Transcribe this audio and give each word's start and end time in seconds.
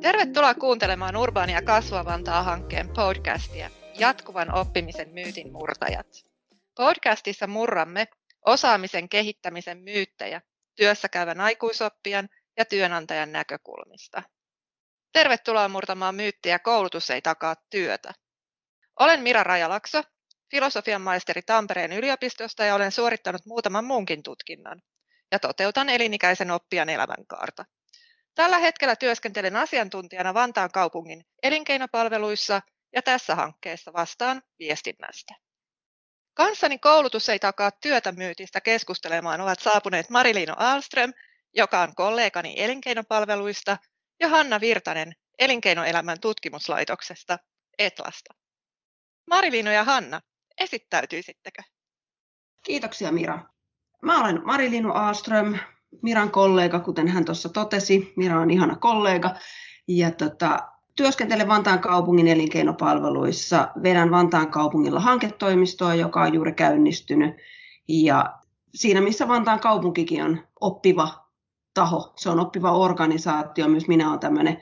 Tervetuloa 0.00 0.54
kuuntelemaan 0.54 1.16
Urbaania 1.16 1.62
kasvavantaa 1.62 2.42
hankkeen 2.42 2.88
podcastia 2.88 3.70
Jatkuvan 3.98 4.54
oppimisen 4.54 5.10
myytin 5.10 5.52
murtajat. 5.52 6.06
Podcastissa 6.76 7.46
murramme 7.46 8.06
osaamisen 8.46 9.08
kehittämisen 9.08 9.78
myyttejä 9.78 10.40
työssä 10.76 11.08
käyvän 11.08 11.40
aikuisoppijan 11.40 12.28
ja 12.56 12.64
työnantajan 12.64 13.32
näkökulmista. 13.32 14.22
Tervetuloa 15.12 15.68
murtamaan 15.68 16.14
myyttiä 16.14 16.58
koulutus 16.58 17.10
ei 17.10 17.22
takaa 17.22 17.54
työtä. 17.70 18.12
Olen 19.00 19.22
Mira 19.22 19.44
Rajalakso, 19.44 20.02
filosofian 20.50 21.02
maisteri 21.02 21.42
Tampereen 21.42 21.92
yliopistosta 21.92 22.64
ja 22.64 22.74
olen 22.74 22.92
suorittanut 22.92 23.46
muutaman 23.46 23.84
muunkin 23.84 24.22
tutkinnon 24.22 24.80
ja 25.32 25.38
toteutan 25.38 25.88
elinikäisen 25.88 26.50
oppijan 26.50 26.88
elämänkaarta. 26.88 27.64
Tällä 28.34 28.58
hetkellä 28.58 28.96
työskentelen 28.96 29.56
asiantuntijana 29.56 30.34
Vantaan 30.34 30.70
kaupungin 30.70 31.24
elinkeinopalveluissa 31.42 32.62
ja 32.94 33.02
tässä 33.02 33.34
hankkeessa 33.34 33.92
vastaan 33.92 34.42
viestinnästä. 34.58 35.34
Kanssani 36.34 36.78
koulutus 36.78 37.28
ei 37.28 37.38
takaa 37.38 37.70
työtä 37.70 38.12
myytistä 38.12 38.60
keskustelemaan 38.60 39.40
ovat 39.40 39.60
saapuneet 39.60 40.10
Marilino 40.10 40.54
Alström, 40.56 41.12
joka 41.56 41.80
on 41.80 41.94
kollegani 41.94 42.54
elinkeinopalveluista, 42.56 43.76
ja 44.20 44.28
Hanna 44.28 44.60
Virtanen 44.60 45.12
elinkeinoelämän 45.38 46.20
tutkimuslaitoksesta 46.20 47.38
Etlasta. 47.78 48.34
Marilino 49.30 49.70
ja 49.70 49.84
Hanna, 49.84 50.20
esittäytyisittekö? 50.60 51.62
Kiitoksia 52.64 53.12
Mira. 53.12 53.38
Mä 54.02 54.20
olen 54.20 54.40
Marilino 54.44 54.92
Alström, 54.92 55.58
Miran 56.02 56.30
kollega, 56.30 56.80
kuten 56.80 57.08
hän 57.08 57.24
tuossa 57.24 57.48
totesi. 57.48 58.12
Mira 58.16 58.40
on 58.40 58.50
ihana 58.50 58.76
kollega. 58.76 59.34
Ja 59.88 60.10
tota, 60.10 60.58
työskentelen 60.96 61.48
Vantaan 61.48 61.78
kaupungin 61.78 62.28
elinkeinopalveluissa. 62.28 63.68
Vedän 63.82 64.10
Vantaan 64.10 64.50
kaupungilla 64.50 65.00
hanketoimistoa, 65.00 65.94
joka 65.94 66.22
on 66.22 66.34
juuri 66.34 66.52
käynnistynyt. 66.52 67.34
Ja 67.88 68.38
siinä, 68.74 69.00
missä 69.00 69.28
Vantaan 69.28 69.60
kaupunkikin 69.60 70.24
on 70.24 70.46
oppiva 70.60 71.30
taho, 71.74 72.12
se 72.16 72.30
on 72.30 72.40
oppiva 72.40 72.72
organisaatio, 72.72 73.68
myös 73.68 73.88
minä 73.88 74.08
olen 74.08 74.20
tämmöinen 74.20 74.60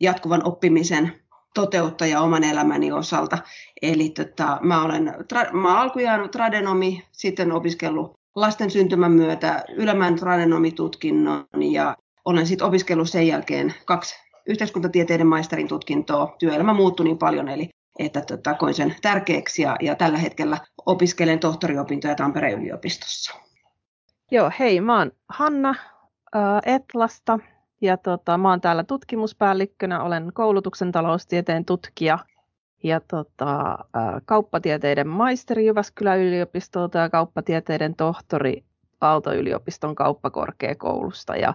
jatkuvan 0.00 0.44
oppimisen 0.44 1.22
toteuttaja 1.58 2.20
oman 2.20 2.44
elämäni 2.44 2.92
osalta. 2.92 3.38
Eli 3.82 4.08
tota, 4.08 4.58
mä 4.62 4.84
olen 4.84 5.14
tra- 5.34 5.52
mä 5.52 5.80
alkujaan 5.80 6.30
tradenomi, 6.30 7.04
sitten 7.12 7.52
opiskellut 7.52 8.12
lasten 8.36 8.70
syntymän 8.70 9.12
myötä 9.12 9.64
ylemmän 9.76 10.16
tradenomitutkinnon 10.16 11.44
ja 11.72 11.96
olen 12.24 12.46
sitten 12.46 12.66
opiskellut 12.66 13.10
sen 13.10 13.26
jälkeen 13.26 13.74
kaksi 13.84 14.14
yhteiskuntatieteiden 14.46 15.26
maisterin 15.26 15.68
tutkintoa. 15.68 16.36
Työelämä 16.38 16.74
muuttui 16.74 17.04
niin 17.04 17.18
paljon, 17.18 17.48
eli 17.48 17.68
että 17.98 18.20
tota, 18.20 18.54
koin 18.54 18.74
sen 18.74 18.94
tärkeäksi 19.02 19.62
ja, 19.62 19.76
ja 19.80 19.94
tällä 19.94 20.18
hetkellä 20.18 20.58
opiskelen 20.86 21.38
tohtoriopintoja 21.38 22.14
Tampereen 22.14 22.62
yliopistossa. 22.62 23.34
Joo, 24.30 24.50
hei, 24.58 24.80
mä 24.80 24.98
oon 24.98 25.12
Hanna 25.28 25.70
äh, 25.70 26.74
Etlasta 26.74 27.38
ja 27.80 27.96
tota, 27.96 28.38
mä 28.38 28.50
oon 28.50 28.60
täällä 28.60 28.84
tutkimuspäällikkönä, 28.84 30.02
olen 30.02 30.30
koulutuksen 30.34 30.92
taloustieteen 30.92 31.64
tutkija 31.64 32.18
ja 32.82 33.00
tota, 33.00 33.78
kauppatieteiden 34.24 35.08
maisteri 35.08 35.66
Jyväskylän 35.66 36.18
yliopistolta 36.18 36.98
ja 36.98 37.10
kauppatieteiden 37.10 37.94
tohtori 37.96 38.64
Aalto-yliopiston 39.00 39.94
kauppakorkeakoulusta. 39.94 41.36
Ja 41.36 41.54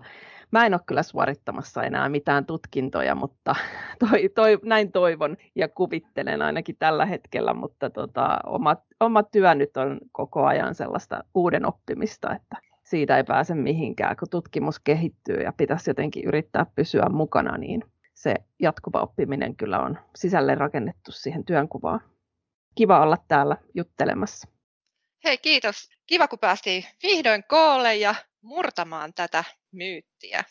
Mä 0.54 0.66
en 0.66 0.74
ole 0.74 0.82
kyllä 0.86 1.04
suorittamassa 1.04 1.84
enää 1.84 2.10
mitään 2.10 2.46
tutkintoja, 2.46 3.16
mutta 3.16 3.56
toi, 4.10 4.30
toi, 4.36 4.60
näin 4.64 4.92
toivon 4.92 5.38
ja 5.56 5.68
kuvittelen 5.68 6.42
ainakin 6.42 6.76
tällä 6.80 7.06
hetkellä, 7.06 7.54
mutta 7.54 7.90
tota, 7.90 8.40
oma, 8.46 8.76
oma 9.00 9.24
työ 9.24 9.56
nyt 9.56 9.78
on 9.78 10.00
koko 10.12 10.46
ajan 10.46 10.76
sellaista 10.76 11.24
uuden 11.34 11.66
oppimista, 11.66 12.36
että 12.36 12.58
siitä 12.84 13.18
ei 13.18 13.24
pääse 13.24 13.56
mihinkään, 13.56 14.16
kun 14.18 14.30
tutkimus 14.30 14.80
kehittyy 14.80 15.42
ja 15.42 15.54
pitäisi 15.54 15.90
jotenkin 15.90 16.26
yrittää 16.26 16.66
pysyä 16.76 17.10
mukana, 17.10 17.58
niin 17.58 17.84
se 18.14 18.36
jatkuva 18.60 19.02
oppiminen 19.02 19.56
kyllä 19.56 19.80
on 19.80 20.00
sisälle 20.16 20.56
rakennettu 20.56 21.12
siihen 21.12 21.46
työnkuvaan. 21.46 22.00
Kiva 22.76 23.02
olla 23.02 23.18
täällä 23.28 23.58
juttelemassa. 23.74 24.48
Hei, 25.24 25.38
kiitos. 25.38 25.90
Kiva, 26.08 26.28
kun 26.28 26.40
päästiin 26.40 26.86
vihdoin 27.04 27.44
koolle 27.48 27.96
ja 27.96 28.16
murtamaan 28.42 29.14
tätä 29.14 29.44
myyttiä. 29.72 30.44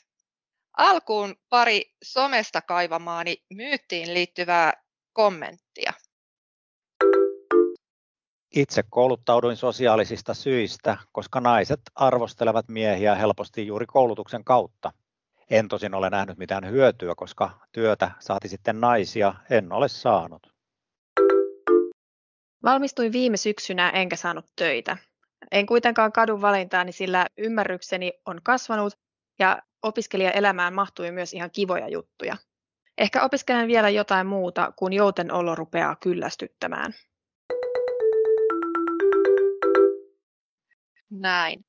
Alkuun 0.77 1.37
pari 1.49 1.95
somesta 2.05 2.63
kaivamaani 2.63 3.37
myyttiin 3.55 4.15
liittyvää 4.15 4.73
kommenttia. 5.13 5.93
Itse 8.53 8.83
kouluttauduin 8.91 9.57
sosiaalisista 9.57 10.35
syistä, 10.35 10.97
koska 11.13 11.41
naiset 11.41 11.81
arvostelevat 11.95 12.69
miehiä 12.69 13.15
helposti 13.15 13.67
juuri 13.67 13.87
koulutuksen 13.87 14.45
kautta. 14.45 14.93
En 15.51 15.69
tosin 15.69 15.95
ole 15.95 16.11
nähnyt 16.11 16.39
mitään 16.39 16.71
hyötyä, 16.71 17.15
koska 17.17 17.51
työtä 17.73 18.11
saati 18.19 18.49
sitten 18.49 18.81
naisia 18.81 19.35
en 19.51 19.73
ole 19.73 19.89
saanut. 19.89 20.53
Valmistuin 22.63 23.13
viime 23.13 23.37
syksynä 23.37 23.91
enkä 23.91 24.17
saanut 24.17 24.47
töitä. 24.57 24.97
En 25.53 25.67
kuitenkaan 25.67 26.13
kadu 26.13 26.41
valintaani, 26.41 26.93
sillä 26.93 27.27
ymmärrykseni 27.39 28.13
on 28.27 28.41
kasvanut 28.43 28.99
ja 29.39 29.59
opiskelijaelämään 29.83 30.75
mahtui 30.75 31.11
myös 31.11 31.35
ihan 31.35 31.51
kivoja 31.51 31.89
juttuja. 31.89 32.37
Ehkä 32.99 33.23
opiskelen 33.23 33.69
vielä 33.69 33.89
jotain 33.89 34.27
muuta, 34.27 34.73
kun 34.77 34.93
jouten 34.93 35.33
olo 35.33 35.55
rupeaa 35.55 35.97
kyllästyttämään. 35.97 36.95
Näin. 41.21 41.65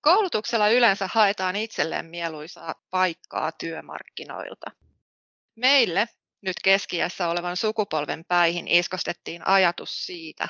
Koulutuksella 0.00 0.68
yleensä 0.68 1.08
haetaan 1.12 1.56
itselleen 1.56 2.06
mieluisaa 2.06 2.74
paikkaa 2.90 3.52
työmarkkinoilta. 3.52 4.70
Meille, 5.56 6.08
nyt 6.40 6.56
keskiässä 6.64 7.28
olevan 7.28 7.56
sukupolven 7.56 8.24
päihin, 8.28 8.68
iskostettiin 8.68 9.48
ajatus 9.48 10.06
siitä, 10.06 10.48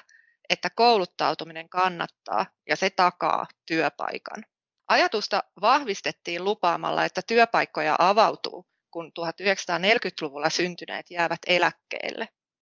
että 0.48 0.70
kouluttautuminen 0.70 1.68
kannattaa 1.68 2.46
ja 2.68 2.76
se 2.76 2.90
takaa 2.90 3.46
työpaikan. 3.66 4.44
Ajatusta 4.88 5.44
vahvistettiin 5.60 6.44
lupaamalla, 6.44 7.04
että 7.04 7.20
työpaikkoja 7.26 7.96
avautuu, 7.98 8.66
kun 8.90 9.12
1940-luvulla 9.20 10.50
syntyneet 10.50 11.06
jäävät 11.10 11.40
eläkkeelle. 11.46 12.28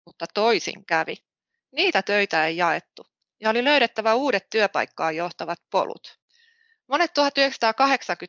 Mutta 0.07 0.27
toisin 0.35 0.87
kävi. 0.87 1.17
Niitä 1.73 2.03
töitä 2.03 2.47
ei 2.47 2.57
jaettu 2.57 3.14
ja 3.44 3.50
oli 3.50 3.65
löydettävä 3.65 4.15
uudet 4.15 4.50
työpaikkaan 4.50 5.16
johtavat 5.16 5.59
polut. 5.71 6.19
Monet 6.88 7.10
1980- 7.10 7.15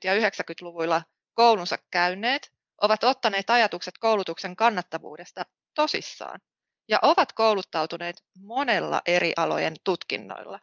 ja 0.03 0.15
90-luvuilla 0.15 1.01
koulunsa 1.33 1.77
käyneet 1.91 2.51
ovat 2.81 3.03
ottaneet 3.03 3.49
ajatukset 3.49 3.97
koulutuksen 3.97 4.55
kannattavuudesta 4.55 5.43
tosissaan 5.73 6.39
ja 6.87 6.99
ovat 7.01 7.33
kouluttautuneet 7.33 8.23
monella 8.39 9.01
eri 9.05 9.33
alojen 9.37 9.75
tutkinnoilla. 9.83 10.59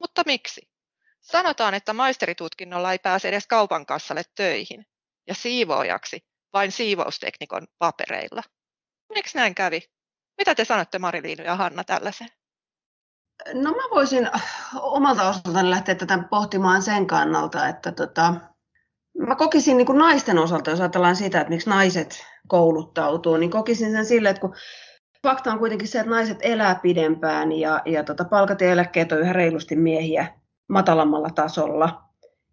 Mutta 0.00 0.22
miksi? 0.26 0.70
Sanotaan, 1.20 1.74
että 1.74 1.92
maisteritutkinnolla 1.92 2.92
ei 2.92 2.98
pääse 2.98 3.28
edes 3.28 3.46
kaupan 3.46 3.86
kassalle 3.86 4.22
töihin 4.34 4.86
ja 5.26 5.34
siivoojaksi 5.34 6.26
vain 6.52 6.72
siivousteknikon 6.72 7.66
papereilla. 7.78 8.42
Miksi 9.14 9.38
näin 9.38 9.54
kävi? 9.54 9.80
Mitä 10.38 10.54
te 10.54 10.64
sanotte 10.64 10.98
Mariliinu 10.98 11.44
ja 11.44 11.56
Hanna 11.56 11.84
tällaiseen? 11.84 12.37
No 13.54 13.70
mä 13.70 13.82
voisin 13.90 14.30
omalta 14.80 15.28
osaltani 15.28 15.70
lähteä 15.70 15.94
tätä 15.94 16.18
pohtimaan 16.30 16.82
sen 16.82 17.06
kannalta, 17.06 17.68
että 17.68 17.92
tota, 17.92 18.34
mä 19.26 19.36
kokisin 19.36 19.76
niin 19.76 19.86
kuin 19.86 19.98
naisten 19.98 20.38
osalta, 20.38 20.70
jos 20.70 20.80
ajatellaan 20.80 21.16
sitä, 21.16 21.40
että 21.40 21.50
miksi 21.50 21.70
naiset 21.70 22.26
kouluttautuu, 22.48 23.36
niin 23.36 23.50
kokisin 23.50 23.92
sen 23.92 24.06
sille, 24.06 24.28
että 24.28 24.40
kun 24.40 24.54
fakta 25.22 25.52
on 25.52 25.58
kuitenkin 25.58 25.88
se, 25.88 25.98
että 25.98 26.10
naiset 26.10 26.38
elää 26.40 26.74
pidempään 26.74 27.52
ja, 27.52 27.82
ja 27.84 28.04
tota, 28.04 28.24
palkat 28.24 28.60
ja 28.60 28.70
eläkkeet 28.70 29.12
on 29.12 29.18
yhä 29.18 29.32
reilusti 29.32 29.76
miehiä 29.76 30.26
matalammalla 30.68 31.30
tasolla, 31.34 32.02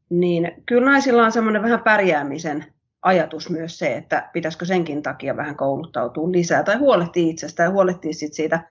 niin 0.09 0.63
kyllä 0.65 0.91
naisilla 0.91 1.23
on 1.23 1.31
semmoinen 1.31 1.63
vähän 1.63 1.83
pärjäämisen 1.83 2.65
ajatus 3.01 3.49
myös 3.49 3.77
se, 3.77 3.95
että 3.95 4.29
pitäisikö 4.33 4.65
senkin 4.65 5.03
takia 5.03 5.37
vähän 5.37 5.57
kouluttautua 5.57 6.31
lisää 6.31 6.63
tai 6.63 6.75
huolehtia 6.75 7.29
itsestään 7.29 7.67
ja 7.67 7.71
huolehtia 7.71 8.13
sit 8.13 8.33
siitä 8.33 8.69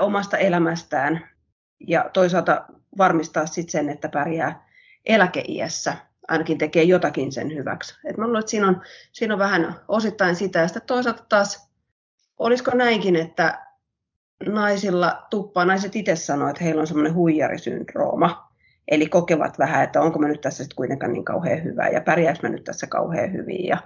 omasta 0.00 0.36
elämästään 0.36 1.28
ja 1.80 2.10
toisaalta 2.12 2.64
varmistaa 2.98 3.46
sitten 3.46 3.72
sen, 3.72 3.88
että 3.88 4.08
pärjää 4.08 4.68
eläkeiässä, 5.06 5.94
ainakin 6.28 6.58
tekee 6.58 6.82
jotakin 6.82 7.32
sen 7.32 7.54
hyväksi. 7.54 7.94
Et 8.04 8.16
mä 8.16 8.26
luulen, 8.26 8.40
että 8.40 8.50
siinä 8.50 8.68
on, 8.68 8.82
siinä 9.12 9.34
on 9.34 9.38
vähän 9.38 9.74
osittain 9.88 10.36
sitä, 10.36 10.58
ja 10.58 10.68
sitten 10.68 10.82
toisaalta 10.86 11.24
taas, 11.28 11.70
olisiko 12.38 12.70
näinkin, 12.74 13.16
että 13.16 13.66
naisilla 14.46 15.26
tuppaa, 15.30 15.64
naiset 15.64 15.96
itse 15.96 16.16
sanoo, 16.16 16.48
että 16.48 16.64
heillä 16.64 16.80
on 16.80 16.86
semmoinen 16.86 17.14
huijarisyndrooma, 17.14 18.48
Eli 18.88 19.06
kokevat 19.06 19.58
vähän, 19.58 19.84
että 19.84 20.00
onko 20.00 20.18
mä 20.18 20.28
nyt 20.28 20.40
tässä 20.40 20.64
sitten 20.64 20.76
kuitenkaan 20.76 21.12
niin 21.12 21.24
kauhean 21.24 21.64
hyvä 21.64 21.88
ja 21.88 22.00
pärjääkö 22.00 22.38
mä 22.42 22.48
nyt 22.48 22.64
tässä 22.64 22.86
kauhean 22.86 23.32
hyvin. 23.32 23.66
Ja 23.66 23.78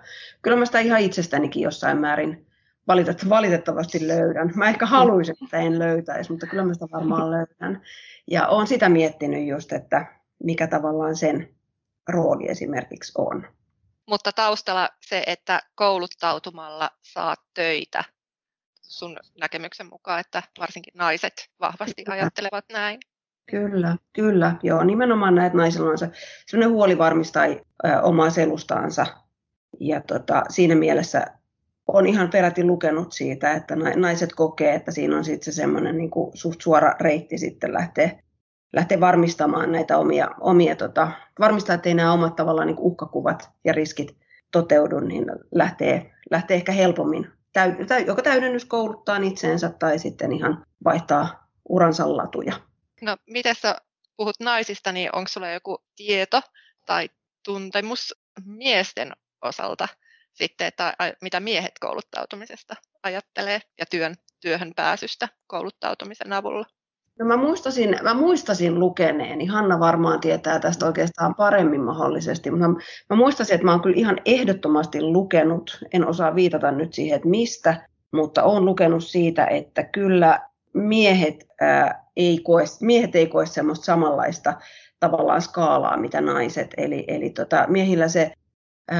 kyllä 0.42 0.56
mä 0.56 0.66
sitä 0.66 0.80
ihan 0.80 1.00
itsestänikin 1.00 1.62
jossain 1.62 1.98
määrin 1.98 2.46
valitettavasti 3.30 4.08
löydän. 4.08 4.52
Mä 4.54 4.68
ehkä 4.68 4.86
haluaisin, 4.86 5.36
että 5.44 5.56
en 5.58 5.78
löytäisi, 5.78 6.30
mutta 6.30 6.46
kyllä 6.46 6.64
mä 6.64 6.74
sitä 6.74 6.86
varmaan 6.92 7.30
löydän. 7.30 7.82
Ja 8.30 8.48
olen 8.48 8.66
sitä 8.66 8.88
miettinyt 8.88 9.46
just, 9.46 9.72
että 9.72 10.06
mikä 10.44 10.66
tavallaan 10.66 11.16
sen 11.16 11.54
rooli 12.08 12.50
esimerkiksi 12.50 13.12
on. 13.18 13.46
Mutta 14.06 14.32
taustalla 14.32 14.88
se, 15.00 15.24
että 15.26 15.60
kouluttautumalla 15.74 16.90
saat 17.02 17.40
töitä, 17.54 18.04
sun 18.82 19.16
näkemyksen 19.40 19.86
mukaan, 19.86 20.20
että 20.20 20.42
varsinkin 20.58 20.94
naiset 20.96 21.50
vahvasti 21.60 22.04
ajattelevat 22.08 22.64
näin. 22.72 23.00
Kyllä, 23.50 23.96
kyllä. 24.12 24.56
Joo, 24.62 24.84
nimenomaan 24.84 25.34
näet 25.34 25.52
naisilla 25.52 25.90
on 25.90 25.98
se 25.98 26.10
sellainen 26.46 26.74
huoli 26.74 26.98
varmistaa 26.98 27.44
omaa 28.02 28.30
selustaansa. 28.30 29.06
Ja 29.80 30.00
tota, 30.00 30.42
siinä 30.48 30.74
mielessä 30.74 31.26
on 31.88 32.06
ihan 32.06 32.30
peräti 32.30 32.64
lukenut 32.64 33.12
siitä, 33.12 33.52
että 33.52 33.76
naiset 33.76 34.34
kokee, 34.34 34.74
että 34.74 34.90
siinä 34.90 35.16
on 35.16 35.24
sitten 35.24 35.52
se 35.52 35.56
semmoinen 35.56 35.98
niin 35.98 36.10
kuin 36.10 36.36
suht 36.36 36.60
suora 36.60 36.94
reitti 37.00 37.38
sitten 37.38 37.72
lähteä, 37.72 38.22
lähteä 38.72 39.00
varmistamaan 39.00 39.72
näitä 39.72 39.98
omia, 39.98 40.28
omia 40.40 40.76
tota, 40.76 41.10
varmistaa, 41.40 41.74
että 41.74 41.88
ei 41.88 41.94
nämä 41.94 42.12
omat 42.12 42.36
tavallaan 42.36 42.66
niin 42.66 42.78
uhkakuvat 42.78 43.50
ja 43.64 43.72
riskit 43.72 44.16
toteudu, 44.50 45.00
niin 45.00 45.26
lähtee, 45.54 46.12
lähtee 46.30 46.54
ehkä 46.54 46.72
helpommin, 46.72 47.26
täy, 47.52 48.04
joko 48.06 48.22
täydennys 48.22 48.64
kouluttaa 48.64 49.16
itseensä 49.16 49.70
tai 49.78 49.98
sitten 49.98 50.32
ihan 50.32 50.66
vaihtaa 50.84 51.48
uransa 51.68 52.16
latuja. 52.16 52.52
No, 53.02 53.16
miten 53.26 53.54
sä 53.54 53.76
puhut 54.16 54.36
naisista, 54.40 54.92
niin 54.92 55.10
onko 55.12 55.28
sulla 55.28 55.50
joku 55.50 55.78
tieto 55.96 56.42
tai 56.86 57.08
tuntemus 57.44 58.14
miesten 58.44 59.12
osalta 59.42 59.88
sitten, 60.34 60.66
että 60.66 60.94
mitä 61.22 61.40
miehet 61.40 61.72
kouluttautumisesta 61.80 62.74
ajattelee 63.02 63.60
ja 63.78 63.86
työn, 63.90 64.14
työhön 64.40 64.72
pääsystä 64.76 65.28
kouluttautumisen 65.46 66.32
avulla? 66.32 66.64
No 67.18 67.26
mä 67.26 67.36
muistasin, 67.36 67.98
mä 68.02 68.14
muistasin 68.14 68.80
lukeneeni, 68.80 69.46
Hanna 69.46 69.80
varmaan 69.80 70.20
tietää 70.20 70.58
tästä 70.58 70.86
oikeastaan 70.86 71.34
paremmin 71.34 71.80
mahdollisesti, 71.80 72.50
mutta 72.50 72.68
mä 73.10 73.16
muistasin, 73.16 73.54
että 73.54 73.64
mä 73.64 73.70
oon 73.70 73.82
kyllä 73.82 73.98
ihan 73.98 74.16
ehdottomasti 74.24 75.02
lukenut, 75.02 75.78
en 75.92 76.06
osaa 76.06 76.34
viitata 76.34 76.70
nyt 76.70 76.92
siihen, 76.92 77.16
että 77.16 77.28
mistä, 77.28 77.88
mutta 78.12 78.42
olen 78.42 78.64
lukenut 78.64 79.04
siitä, 79.04 79.46
että 79.46 79.82
kyllä 79.82 80.40
miehet, 80.74 81.46
ää, 81.60 82.04
ei 82.16 82.40
koe, 82.44 82.64
miehet 82.80 83.16
ei 83.16 83.26
koe 83.26 83.46
semmoista 83.46 83.84
samanlaista 83.84 84.54
tavallaan 85.00 85.42
skaalaa, 85.42 85.96
mitä 85.96 86.20
naiset, 86.20 86.74
eli, 86.76 87.04
eli 87.08 87.30
tota, 87.30 87.66
miehillä 87.68 88.08
se 88.08 88.32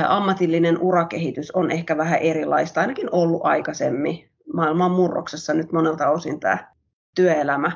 ammatillinen 0.09 0.79
urakehitys 0.79 1.51
on 1.51 1.71
ehkä 1.71 1.97
vähän 1.97 2.19
erilaista, 2.19 2.81
ainakin 2.81 3.09
ollut 3.13 3.41
aikaisemmin 3.45 4.29
maailman 4.55 4.91
murroksessa 4.91 5.55
nyt 5.55 5.73
monelta 5.73 6.11
osin 6.11 6.41
tämä 6.41 6.73
työelämä, 7.15 7.73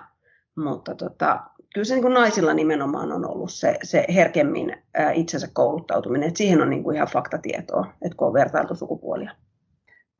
mutta 0.56 0.94
tota, 0.94 1.40
kyllä 1.74 1.84
se 1.84 1.94
niin 1.94 2.02
kuin 2.02 2.14
naisilla 2.14 2.54
nimenomaan 2.54 3.12
on 3.12 3.30
ollut 3.30 3.52
se, 3.52 3.78
se 3.82 4.06
herkemmin 4.14 4.76
ää, 4.94 5.12
itsensä 5.12 5.48
kouluttautuminen. 5.52 6.28
Et 6.28 6.36
siihen 6.36 6.62
on 6.62 6.70
niin 6.70 6.82
kuin 6.82 6.96
ihan 6.96 7.08
faktatietoa, 7.08 7.86
että 8.02 8.16
kun 8.16 8.28
on 8.28 8.34
vertailtu 8.34 8.74
sukupuolia. 8.74 9.30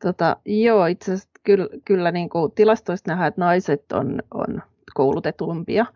Tota, 0.02 0.36
joo, 0.44 0.86
itse 0.86 1.12
asiassa 1.12 1.30
kyllä, 1.42 1.68
kyllä 1.84 2.12
niin 2.12 2.28
kuin 2.28 2.52
tilastoista 2.52 3.10
nähdään, 3.10 3.28
että 3.28 3.40
naiset 3.40 3.92
on, 3.92 4.22
on 4.34 4.62
koulutetumpia. 4.94 5.86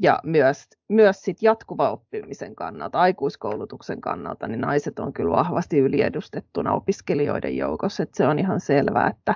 Ja 0.00 0.18
myös, 0.22 0.68
myös 0.88 1.22
sit 1.22 1.42
jatkuva 1.42 1.90
oppimisen 1.90 2.54
kannalta, 2.54 3.00
aikuiskoulutuksen 3.00 4.00
kannalta, 4.00 4.48
niin 4.48 4.60
naiset 4.60 4.98
on 4.98 5.12
kyllä 5.12 5.36
vahvasti 5.36 5.78
yliedustettuna 5.78 6.72
opiskelijoiden 6.72 7.56
joukossa. 7.56 8.02
Että 8.02 8.16
se 8.16 8.26
on 8.26 8.38
ihan 8.38 8.60
selvää, 8.60 9.08
että, 9.08 9.34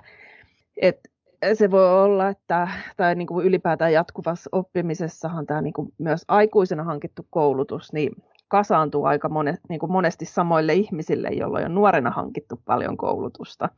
että 0.77 1.09
se 1.55 1.71
voi 1.71 2.03
olla, 2.03 2.29
että 2.29 2.69
tai 2.97 3.15
niin 3.15 3.27
kuin 3.27 3.47
ylipäätään 3.47 3.93
jatkuvassa 3.93 4.51
oppimisessahan 4.53 5.47
tämä 5.47 5.63
niin 5.63 5.73
kuin 5.73 5.93
myös 5.99 6.25
aikuisena 6.29 6.85
hankittu 6.85 7.27
koulutus 7.31 7.93
niin 7.93 8.13
kasaantuu 8.49 9.05
aika 9.05 9.29
monet, 9.29 9.61
niin 9.69 9.81
kuin 9.81 9.93
monesti 9.93 10.25
samoille 10.25 10.75
ihmisille, 10.75 11.29
jolloin 11.29 11.65
on 11.65 11.75
nuorena 11.75 12.11
hankittu 12.11 12.63
paljon 12.65 12.97
koulutusta. 12.97 13.69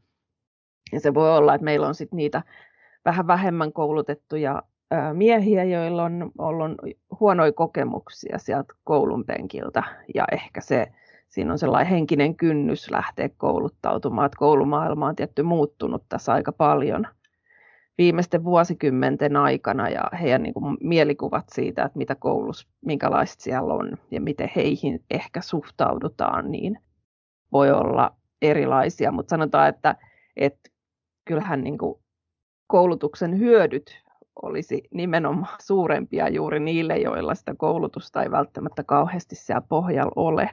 Ja 0.93 1.01
se 1.01 1.15
voi 1.15 1.37
olla, 1.37 1.55
että 1.55 1.65
meillä 1.65 1.87
on 1.87 1.95
sitten 1.95 2.17
niitä 2.17 2.43
vähän 3.05 3.27
vähemmän 3.27 3.73
koulutettuja 3.73 4.63
miehiä, 5.12 5.64
joilla 5.64 6.05
on 6.05 6.31
ollut 6.38 6.73
huonoja 7.20 7.52
kokemuksia 7.52 8.38
sieltä 8.38 8.75
koulun 8.85 9.25
penkiltä. 9.25 9.82
Ja 10.14 10.25
ehkä 10.32 10.61
se, 10.61 10.93
siinä 11.29 11.52
on 11.52 11.58
sellainen 11.58 11.91
henkinen 11.91 12.37
kynnys 12.37 12.91
lähteä 12.91 13.29
kouluttautumaan, 13.37 14.26
että 14.26 14.38
koulumaailma 14.38 15.06
on 15.06 15.17
tietty 15.17 15.43
muuttunut 15.43 16.02
tässä 16.08 16.32
aika 16.32 16.52
paljon– 16.52 17.06
viimeisten 17.99 18.44
vuosikymmenten 18.44 19.37
aikana. 19.37 19.88
Ja 19.88 20.11
heidän 20.20 20.43
niin 20.43 20.55
kuin 20.55 20.76
mielikuvat 20.81 21.44
siitä, 21.52 21.85
että 21.85 21.99
mitä 21.99 22.14
koulussa, 22.14 22.69
minkälaiset 22.87 23.40
siellä 23.40 23.75
on 23.75 23.99
ja 24.11 24.20
miten 24.20 24.50
heihin 24.56 25.05
ehkä 25.11 25.40
suhtaudutaan, 25.40 26.50
niin 26.50 26.79
voi 27.52 27.70
olla 27.70 28.17
erilaisia, 28.43 29.12
mutta 29.12 29.31
sanotaan, 29.31 29.69
että, 29.69 29.97
että 30.37 30.70
kyllähän 31.25 31.64
niin 31.64 31.79
kuin 31.79 32.00
koulutuksen 32.67 33.38
hyödyt 33.38 34.04
olisi 34.43 34.83
nimenomaan 34.95 35.57
suurempia 35.67 36.29
juuri 36.29 36.61
niille, 36.61 36.99
joilla 36.99 37.35
sitä 37.35 37.55
koulutusta 37.59 38.23
ei 38.23 38.31
välttämättä 38.31 38.85
kauheasti 38.85 39.37
siellä 39.37 39.67
pohjalla 39.69 40.13
ole. 40.17 40.51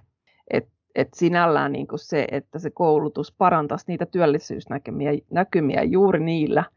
Et, 0.52 0.68
et 0.96 1.10
sinällään 1.14 1.72
niin 1.72 1.88
kuin 1.88 2.00
se, 2.00 2.28
että 2.32 2.60
se 2.60 2.70
koulutus 2.70 3.36
parantaisi 3.38 3.86
niitä 3.88 4.06
työllisyysnäkymiä 4.06 5.12
näkymiä 5.32 5.84
juuri 5.84 6.20
niillä– 6.20 6.64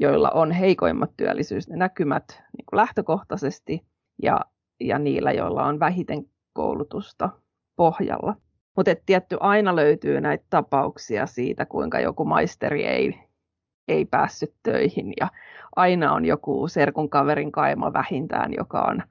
joilla 0.00 0.30
on 0.30 0.52
heikoimmat 0.52 1.10
työllisyysnäkymät 1.16 2.42
niin 2.56 2.66
kuin 2.70 2.76
lähtökohtaisesti 2.76 3.84
ja, 4.22 4.40
ja 4.80 4.98
niillä, 4.98 5.32
joilla 5.32 5.64
on 5.64 5.80
vähiten 5.80 6.24
koulutusta 6.52 7.30
pohjalla. 7.76 8.36
Mutta 8.76 8.94
tietty 9.06 9.36
aina 9.40 9.76
löytyy 9.76 10.20
näitä 10.20 10.44
tapauksia 10.50 11.26
siitä, 11.26 11.66
kuinka 11.66 12.00
joku 12.00 12.24
maisteri 12.24 12.84
ei, 12.84 13.18
ei 13.88 14.04
päässyt 14.04 14.54
töihin 14.62 15.12
ja 15.20 15.28
aina 15.76 16.12
on 16.12 16.24
joku 16.24 16.68
serkun 16.68 17.10
kaverin 17.10 17.52
kaima 17.52 17.92
vähintään, 17.92 18.52
joka 18.58 18.80
on 18.82 19.02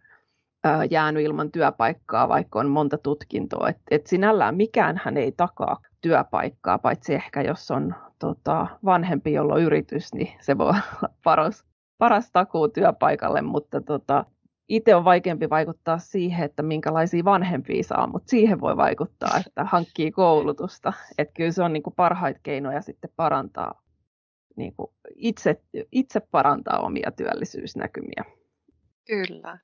ää, 0.64 0.86
jäänyt 0.86 1.24
ilman 1.24 1.52
työpaikkaa, 1.52 2.30
vaikka 2.30 2.60
on 2.60 2.70
monta 2.70 2.98
tutkintoa. 2.98 3.70
Et, 3.70 3.78
et 3.92 4.08
sinällään 4.08 4.56
mikään 4.56 5.02
hän 5.06 5.18
ei 5.18 5.32
takaa 5.32 5.82
työpaikkaa, 6.02 6.78
paitsi 6.78 7.14
ehkä 7.14 7.42
jos 7.42 7.72
on 7.72 7.96
tota, 8.20 8.68
vanhempi, 8.86 9.34
jolla 9.34 9.54
on 9.54 9.62
yritys, 9.62 10.14
niin 10.14 10.30
se 10.42 10.58
voi 10.58 10.68
olla 10.68 10.82
paras, 11.24 11.66
paras 11.98 12.32
takuu 12.32 12.68
työpaikalle, 12.68 13.42
mutta 13.42 13.82
tota, 13.82 14.26
itse 14.70 14.96
on 14.96 15.06
vaikeampi 15.06 15.50
vaikuttaa 15.50 15.98
siihen, 15.98 16.46
että 16.46 16.64
minkälaisia 16.64 17.26
vanhempia 17.26 17.84
saa, 17.84 18.08
mutta 18.08 18.30
siihen 18.30 18.62
voi 18.62 18.78
vaikuttaa, 18.78 19.38
että 19.48 19.64
hankkii 19.64 20.12
koulutusta. 20.12 20.94
Että 21.18 21.34
kyllä 21.34 21.52
se 21.52 21.64
on 21.64 21.74
niin 21.74 21.84
kuin 21.84 21.94
parhaita 21.96 22.40
keinoja 22.44 22.82
sitten 22.82 23.10
parantaa, 23.16 23.83
niin 24.56 24.74
kuin 24.76 24.94
itse, 25.16 25.62
itse 25.92 26.20
parantaa 26.20 26.80
omia 26.80 27.12
työllisyysnäkymiä. 27.12 28.26
Kyllä. 29.06 29.58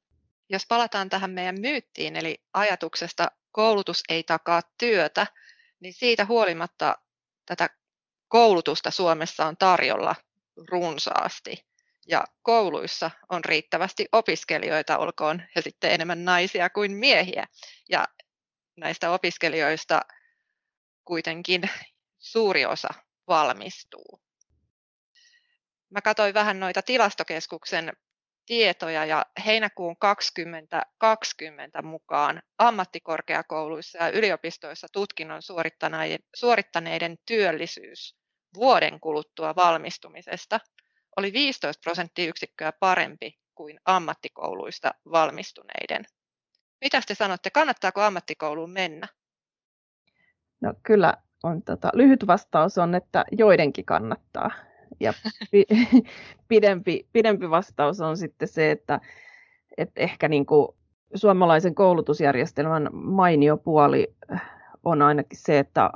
Jos 0.49 0.65
palataan 0.67 1.09
tähän 1.09 1.31
meidän 1.31 1.61
myyttiin, 1.61 2.15
eli 2.15 2.41
ajatuksesta 2.53 3.31
koulutus 3.51 4.03
ei 4.09 4.23
takaa 4.23 4.61
työtä, 4.77 5.27
niin 5.79 5.93
siitä 5.93 6.25
huolimatta 6.25 6.97
tätä 7.45 7.69
koulutusta 8.27 8.91
Suomessa 8.91 9.45
on 9.45 9.57
tarjolla 9.57 10.15
runsaasti 10.71 11.65
ja 12.07 12.23
kouluissa 12.41 13.11
on 13.29 13.45
riittävästi 13.45 14.05
opiskelijoita, 14.11 14.97
olkoon 14.97 15.41
he 15.55 15.61
sitten 15.61 15.91
enemmän 15.91 16.25
naisia 16.25 16.69
kuin 16.69 16.91
miehiä. 16.91 17.45
Ja 17.89 18.07
näistä 18.77 19.11
opiskelijoista 19.11 20.01
kuitenkin 21.05 21.61
suuri 22.19 22.65
osa 22.65 22.89
valmistuu. 23.27 24.21
Mä 25.89 26.01
katsoin 26.01 26.33
vähän 26.33 26.59
noita 26.59 26.81
tilastokeskuksen 26.81 27.93
tietoja 28.45 29.05
ja 29.05 29.25
heinäkuun 29.45 29.95
2020 29.99 31.81
mukaan 31.81 32.41
ammattikorkeakouluissa 32.57 33.97
ja 33.97 34.09
yliopistoissa 34.09 34.87
tutkinnon 34.93 35.41
suorittaneiden 36.35 37.17
työllisyys 37.25 38.15
vuoden 38.55 38.99
kuluttua 38.99 39.55
valmistumisesta 39.55 40.59
oli 41.17 41.33
15 41.33 41.81
prosenttiyksikköä 41.83 42.71
parempi 42.71 43.39
kuin 43.55 43.79
ammattikouluista 43.85 44.91
valmistuneiden. 45.11 46.05
Mitä 46.81 47.01
te 47.07 47.15
sanotte, 47.15 47.49
kannattaako 47.49 48.01
ammattikouluun 48.01 48.71
mennä? 48.71 49.07
No 50.61 50.73
kyllä 50.83 51.13
on 51.43 51.63
tota, 51.63 51.89
lyhyt 51.93 52.27
vastaus 52.27 52.77
on, 52.77 52.95
että 52.95 53.25
joidenkin 53.31 53.85
kannattaa. 53.85 54.51
Ja 54.99 55.13
pidempi, 56.47 57.07
pidempi 57.13 57.49
vastaus 57.49 58.01
on 58.01 58.17
sitten 58.17 58.47
se, 58.47 58.71
että, 58.71 58.99
että 59.77 60.01
ehkä 60.01 60.27
niin 60.27 60.45
kuin 60.45 60.67
suomalaisen 61.15 61.75
koulutusjärjestelmän 61.75 62.89
mainio 62.93 63.57
puoli 63.57 64.15
on 64.83 65.01
ainakin 65.01 65.39
se, 65.41 65.59
että 65.59 65.91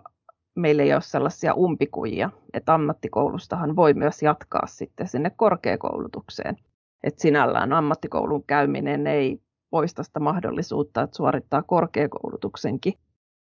meillä 0.55 0.83
ei 0.83 0.93
ole 0.93 1.01
sellaisia 1.01 1.53
umpikujia, 1.53 2.29
että 2.53 2.73
ammattikoulustahan 2.73 3.75
voi 3.75 3.93
myös 3.93 4.21
jatkaa 4.21 4.67
sitten 4.67 5.07
sinne 5.07 5.29
korkeakoulutukseen. 5.29 6.55
Että 7.03 7.21
sinällään 7.21 7.73
ammattikoulun 7.73 8.43
käyminen 8.43 9.07
ei 9.07 9.41
poista 9.69 10.03
sitä 10.03 10.19
mahdollisuutta, 10.19 11.01
että 11.01 11.17
suorittaa 11.17 11.63
korkeakoulutuksenkin. 11.63 12.93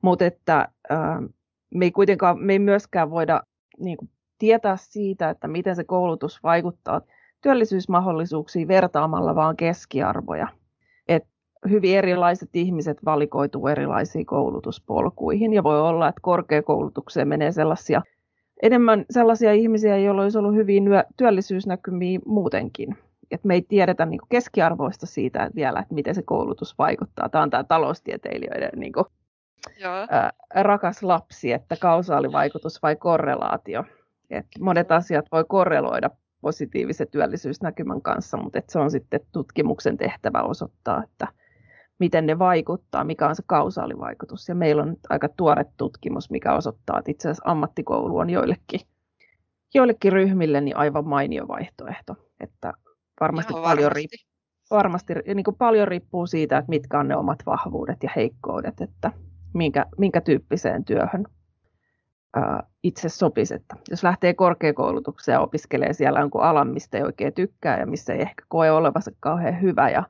Mutta 0.02 0.24
että 0.24 0.68
me 1.74 1.84
ei 1.84 1.90
kuitenkaan, 1.90 2.38
me 2.38 2.52
ei 2.52 2.58
myöskään 2.58 3.10
voida 3.10 3.42
niin 3.78 3.96
kuin, 3.96 4.10
tietää 4.42 4.76
siitä, 4.76 5.30
että 5.30 5.48
miten 5.48 5.76
se 5.76 5.84
koulutus 5.84 6.42
vaikuttaa 6.42 7.00
työllisyysmahdollisuuksiin 7.40 8.68
vertaamalla 8.68 9.34
vaan 9.34 9.56
keskiarvoja. 9.56 10.48
Et 11.08 11.24
hyvin 11.70 11.98
erilaiset 11.98 12.48
ihmiset 12.54 13.04
valikoituu 13.04 13.66
erilaisiin 13.66 14.26
koulutuspolkuihin 14.26 15.52
ja 15.52 15.62
voi 15.62 15.80
olla, 15.80 16.08
että 16.08 16.20
korkeakoulutukseen 16.22 17.28
menee 17.28 17.52
sellaisia 17.52 18.02
enemmän 18.62 19.04
sellaisia 19.10 19.52
ihmisiä, 19.52 19.96
joilla 19.96 20.22
olisi 20.22 20.38
ollut 20.38 20.54
hyvin 20.54 20.84
työllisyysnäkymiä 21.16 22.18
muutenkin. 22.26 22.96
Et 23.30 23.44
me 23.44 23.54
ei 23.54 23.62
tiedetä 23.62 24.06
niin 24.06 24.20
keskiarvoista 24.28 25.06
siitä 25.06 25.42
että 25.42 25.56
vielä, 25.56 25.80
että 25.80 25.94
miten 25.94 26.14
se 26.14 26.22
koulutus 26.22 26.78
vaikuttaa. 26.78 27.28
Tämä 27.28 27.42
on 27.42 27.50
tämä 27.50 27.64
taloustieteilijöiden 27.64 28.80
niin 28.80 28.92
kuin, 28.92 29.06
Joo. 29.78 30.06
Ää, 30.10 30.32
rakas 30.54 31.02
lapsi, 31.02 31.52
että 31.52 31.76
kausaalivaikutus 31.80 32.82
vai 32.82 32.96
korrelaatio. 32.96 33.84
Et 34.32 34.46
monet 34.60 34.92
asiat 34.92 35.26
voi 35.32 35.44
korreloida 35.48 36.10
positiivisen 36.40 37.08
työllisyysnäkymän 37.10 38.02
kanssa, 38.02 38.36
mutta 38.36 38.58
et 38.58 38.70
se 38.70 38.78
on 38.78 38.90
sitten 38.90 39.20
tutkimuksen 39.32 39.96
tehtävä 39.96 40.42
osoittaa, 40.42 41.04
että 41.04 41.28
miten 41.98 42.26
ne 42.26 42.38
vaikuttaa, 42.38 43.04
mikä 43.04 43.28
on 43.28 43.36
se 43.36 43.42
kausaalivaikutus. 43.46 44.48
Ja 44.48 44.54
meillä 44.54 44.82
on 44.82 44.88
nyt 44.88 45.06
aika 45.08 45.28
tuore 45.28 45.64
tutkimus, 45.76 46.30
mikä 46.30 46.54
osoittaa, 46.54 46.98
että 46.98 47.10
itse 47.10 47.28
asiassa 47.28 47.50
ammattikoulu 47.50 48.18
on 48.18 48.30
joillekin, 48.30 48.80
joillekin 49.74 50.12
ryhmille 50.12 50.60
niin 50.60 50.76
aivan 50.76 51.08
mainio 51.08 51.48
vaihtoehto. 51.48 52.16
Että 52.40 52.72
varmasti, 53.20 53.52
paljon, 53.52 53.66
varmasti. 53.66 53.94
Riippuu, 53.94 54.76
varmasti 54.76 55.14
niin 55.34 55.44
kuin 55.44 55.56
paljon 55.56 55.88
riippuu 55.88 56.26
siitä, 56.26 56.58
että 56.58 56.68
mitkä 56.68 56.98
on 56.98 57.08
ne 57.08 57.16
omat 57.16 57.38
vahvuudet 57.46 58.02
ja 58.02 58.10
heikkoudet, 58.16 58.80
että 58.80 59.12
minkä, 59.54 59.86
minkä 59.98 60.20
tyyppiseen 60.20 60.84
työhön 60.84 61.24
itse 62.82 63.08
sopisi. 63.08 63.54
Että 63.54 63.76
jos 63.90 64.02
lähtee 64.02 64.34
korkeakoulutukseen 64.34 65.34
ja 65.34 65.40
opiskelee 65.40 65.92
siellä 65.92 66.20
jonkun 66.20 66.42
alan, 66.42 66.68
mistä 66.68 66.98
ei 66.98 67.04
oikein 67.04 67.34
tykkää 67.34 67.80
ja 67.80 67.86
missä 67.86 68.12
ei 68.12 68.20
ehkä 68.20 68.44
koe 68.48 68.70
olevansa 68.70 69.10
kauhean 69.20 69.62
hyvä 69.62 69.90
ja 69.90 70.02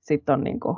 sitten 0.00 0.32
on 0.32 0.44
niin 0.44 0.60
kuin 0.60 0.76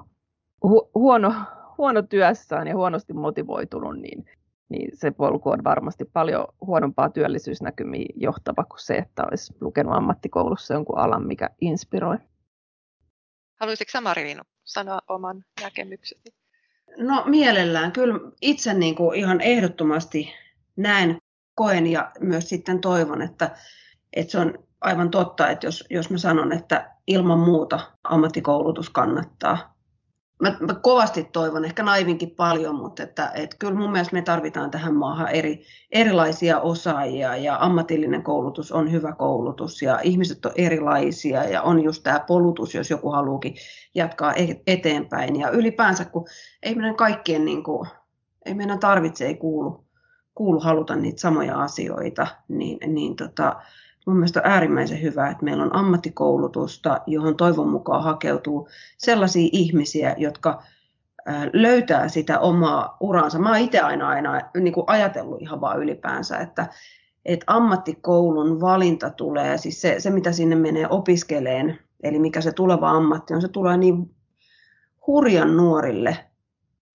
hu- 0.66 0.90
huono, 0.94 1.35
huono 1.78 2.02
työssään 2.02 2.66
ja 2.66 2.76
huonosti 2.76 3.12
motivoitunut, 3.12 3.99
niin, 3.99 4.25
niin 4.68 4.90
se 4.94 5.11
polku 5.11 5.50
on 5.50 5.64
varmasti 5.64 6.04
paljon 6.04 6.47
huonompaa 6.61 7.09
työllisyysnäkymiä 7.09 8.06
johtava 8.16 8.64
kuin 8.64 8.80
se, 8.80 8.94
että 8.94 9.25
olisi 9.30 9.54
lukenut 9.61 9.94
ammattikoulussa 9.97 10.75
jonkun 10.75 10.99
alan, 10.99 11.26
mikä 11.26 11.50
inspiroi. 11.61 12.16
Haluaisitko 13.61 13.90
Samari 13.90 14.37
sanoa 14.64 14.99
oman 15.09 15.44
näkemyksesi? 15.62 16.35
No 16.99 17.25
mielellään. 17.26 17.92
Kyllä 17.92 18.14
itse 18.40 18.75
niin 18.75 18.94
kuin 18.94 19.18
ihan 19.18 19.40
ehdottomasti 19.40 20.32
näen, 20.76 21.18
koen 21.54 21.86
ja 21.86 22.12
myös 22.20 22.48
sitten 22.48 22.80
toivon, 22.80 23.22
että, 23.22 23.56
että 24.12 24.32
se 24.32 24.38
on 24.38 24.54
aivan 24.80 25.10
totta, 25.10 25.48
että 25.48 25.66
jos, 25.66 25.84
jos 25.90 26.10
mä 26.10 26.18
sanon, 26.18 26.52
että 26.52 26.90
ilman 27.06 27.38
muuta 27.38 27.80
ammattikoulutus 28.04 28.90
kannattaa, 28.90 29.72
mä, 30.42 30.56
mä 30.60 30.74
kovasti 30.74 31.24
toivon, 31.24 31.64
ehkä 31.64 31.82
naivinkin 31.82 32.30
paljon, 32.30 32.74
mutta 32.74 33.02
että, 33.02 33.30
että 33.34 33.56
kyllä 33.58 33.74
mun 33.74 33.92
mielestä 33.92 34.14
me 34.14 34.22
tarvitaan 34.22 34.70
tähän 34.70 34.94
maahan 34.94 35.28
eri, 35.28 35.64
erilaisia 35.92 36.60
osaajia 36.60 37.36
ja 37.36 37.56
ammatillinen 37.60 38.22
koulutus 38.22 38.72
on 38.72 38.92
hyvä 38.92 39.12
koulutus 39.12 39.82
ja 39.82 40.00
ihmiset 40.02 40.46
on 40.46 40.52
erilaisia 40.54 41.44
ja 41.44 41.62
on 41.62 41.84
just 41.84 42.02
tämä 42.02 42.20
polutus, 42.20 42.74
jos 42.74 42.90
joku 42.90 43.10
haluukin 43.10 43.54
jatkaa 43.94 44.34
e-, 44.34 44.62
eteenpäin. 44.66 45.40
Ja 45.40 45.50
ylipäänsä, 45.50 46.04
kun 46.04 46.26
ei 46.62 46.74
meidän 46.74 46.96
kaikkien, 46.96 47.44
niin 47.44 47.64
kuin, 47.64 47.88
ei 48.46 48.54
meidän 48.54 48.78
tarvitse, 48.78 49.26
ei 49.26 49.34
kuulu, 49.34 49.81
kuulu 50.34 50.60
haluta 50.60 50.96
niitä 50.96 51.20
samoja 51.20 51.62
asioita, 51.62 52.26
niin, 52.48 52.78
niin 52.94 53.16
tota, 53.16 53.56
Mun 54.06 54.16
mielestä 54.16 54.40
on 54.40 54.50
äärimmäisen 54.50 55.02
hyvä, 55.02 55.28
että 55.28 55.44
meillä 55.44 55.62
on 55.62 55.76
ammattikoulutusta, 55.76 57.00
johon 57.06 57.36
toivon 57.36 57.68
mukaan 57.68 58.04
hakeutuu 58.04 58.68
sellaisia 58.98 59.48
ihmisiä, 59.52 60.14
jotka 60.18 60.62
löytää 61.52 62.08
sitä 62.08 62.38
omaa 62.38 62.96
uransa. 63.00 63.38
Mä 63.38 63.48
oon 63.48 63.58
itse 63.58 63.80
aina, 63.80 64.08
aina 64.08 64.40
niin 64.60 64.72
kuin 64.72 64.84
ajatellut 64.86 65.42
ihan 65.42 65.60
vaan 65.60 65.82
ylipäänsä, 65.82 66.38
että, 66.38 66.68
että 67.24 67.44
ammattikoulun 67.46 68.60
valinta 68.60 69.10
tulee, 69.10 69.58
siis 69.58 69.80
se, 69.80 70.00
se 70.00 70.10
mitä 70.10 70.32
sinne 70.32 70.56
menee 70.56 70.86
opiskeleen, 70.90 71.78
eli 72.02 72.18
mikä 72.18 72.40
se 72.40 72.52
tuleva 72.52 72.90
ammatti 72.90 73.34
on, 73.34 73.42
se 73.42 73.48
tulee 73.48 73.76
niin 73.76 74.14
hurjan 75.06 75.56
nuorille 75.56 76.18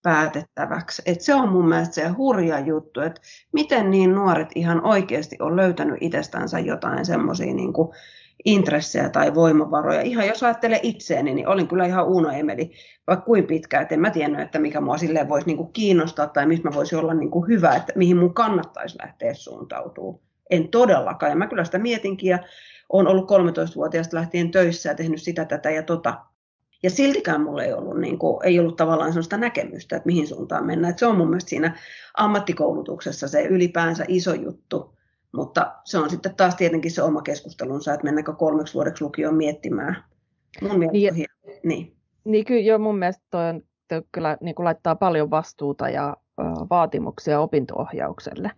päätettäväksi. 0.04 1.02
Et 1.06 1.22
se 1.22 1.36
on 1.36 1.50
mun 1.50 1.70
mielestä 1.70 1.96
se 1.96 2.08
hurja 2.08 2.60
juttu, 2.60 3.02
että 3.02 3.22
miten 3.54 3.92
niin 3.92 4.16
nuoret 4.16 4.50
ihan 4.56 4.86
oikeasti 4.86 5.36
on 5.40 5.56
löytänyt 5.56 5.98
itsestänsä 6.02 6.60
jotain 6.60 7.06
semmoisia 7.06 7.54
niin 7.54 7.74
intressejä 8.46 9.10
tai 9.10 9.36
voimavaroja. 9.36 10.02
Ihan 10.02 10.28
jos 10.28 10.44
ajattelee 10.44 10.80
itseäni, 10.84 11.34
niin 11.34 11.48
olin 11.48 11.68
kyllä 11.68 11.86
ihan 11.86 12.08
Uno 12.08 12.32
Emeli, 12.32 12.72
vaikka 13.08 13.26
kuin 13.26 13.48
pitkään, 13.48 13.84
että 13.84 13.96
en 13.96 14.02
mä 14.02 14.10
tiennyt, 14.10 14.42
että 14.42 14.60
mikä 14.60 14.82
mua 14.82 14.98
silleen 14.98 15.30
voisi 15.30 15.48
niin 15.48 15.58
kuin 15.58 15.74
kiinnostaa 15.74 16.28
tai 16.28 16.46
missä 16.46 16.70
mä 16.70 16.76
voisin 16.76 17.00
olla 17.00 17.14
niin 17.14 17.32
kuin 17.32 17.48
hyvä, 17.48 17.76
että 17.76 17.94
mihin 17.96 18.18
mun 18.18 18.34
kannattaisi 18.34 18.98
lähteä 19.02 19.34
suuntautuu. 19.34 20.22
En 20.50 20.70
todellakaan, 20.70 21.32
ja 21.32 21.36
mä 21.36 21.48
kyllä 21.48 21.64
sitä 21.64 21.78
mietinkin 21.78 22.30
ja 22.30 22.40
olen 22.90 23.08
ollut 23.08 23.30
13-vuotiaasta 23.30 24.18
lähtien 24.18 24.52
töissä 24.52 24.90
ja 24.90 24.96
tehnyt 24.96 25.22
sitä, 25.22 25.46
tätä 25.46 25.70
ja 25.70 25.84
tota. 25.84 26.14
Ja 26.84 26.90
siltikään 26.90 27.42
mulla 27.42 27.64
ei 27.64 27.74
ollut, 27.74 28.00
niin 28.00 28.20
kuin, 28.20 28.46
ei 28.46 28.60
ollut 28.60 28.76
tavallaan 28.76 29.12
sellaista 29.12 29.38
näkemystä, 29.38 29.96
että 29.96 30.08
mihin 30.08 30.28
suuntaan 30.28 30.66
mennään. 30.66 30.90
Että 30.90 31.00
se 31.00 31.06
on 31.06 31.18
mun 31.18 31.30
mielestä 31.30 31.50
siinä 31.50 31.78
ammattikoulutuksessa 32.18 33.28
se 33.28 33.44
ylipäänsä 33.44 34.06
iso 34.08 34.34
juttu. 34.34 34.98
Mutta 35.32 35.76
se 35.84 35.98
on 35.98 36.10
sitten 36.10 36.36
taas 36.36 36.56
tietenkin 36.56 36.92
se 36.92 37.02
oma 37.02 37.22
keskustelunsa, 37.22 37.94
että 37.94 38.04
mennäänkö 38.04 38.34
kolmeksi 38.34 38.74
vuodeksi 38.74 39.04
lukioon 39.04 39.36
miettimään. 39.36 40.04
Mun 40.62 40.80
mielestä 40.80 41.16
niin, 41.16 41.28
on 41.46 41.54
niin. 41.64 41.96
niin 42.24 42.46
kyllä 42.46 42.62
jo 42.62 42.80
mun 42.80 42.98
mielestä 42.98 43.24
toi 43.30 43.50
on, 43.50 43.62
kyllä 44.12 44.38
niin 44.42 44.56
kuin 44.56 44.64
laittaa 44.64 44.96
paljon 44.96 45.30
vastuuta 45.30 45.90
ja 45.90 46.18
vaatimuksia 46.70 47.40
opintoohjaukselle. 47.40 48.52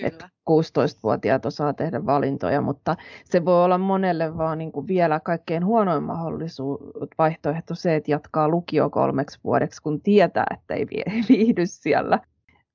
Kyllä. 0.00 0.28
16-vuotiaat 0.50 1.46
osaa 1.46 1.72
tehdä 1.72 2.06
valintoja, 2.06 2.60
mutta 2.60 2.96
se 3.24 3.44
voi 3.44 3.64
olla 3.64 3.78
monelle 3.78 4.36
vaan 4.36 4.58
niin 4.58 4.72
kuin 4.72 4.86
vielä 4.86 5.20
kaikkein 5.20 5.64
huonoin 5.64 6.02
mahdollisuus 6.02 6.80
vaihtoehto 7.18 7.74
se, 7.74 7.96
että 7.96 8.10
jatkaa 8.10 8.48
lukio 8.48 8.90
kolmeksi 8.90 9.38
vuodeksi, 9.44 9.82
kun 9.82 10.00
tietää, 10.00 10.46
että 10.54 10.74
ei 10.74 10.86
viihdy 11.28 11.66
siellä. 11.66 12.20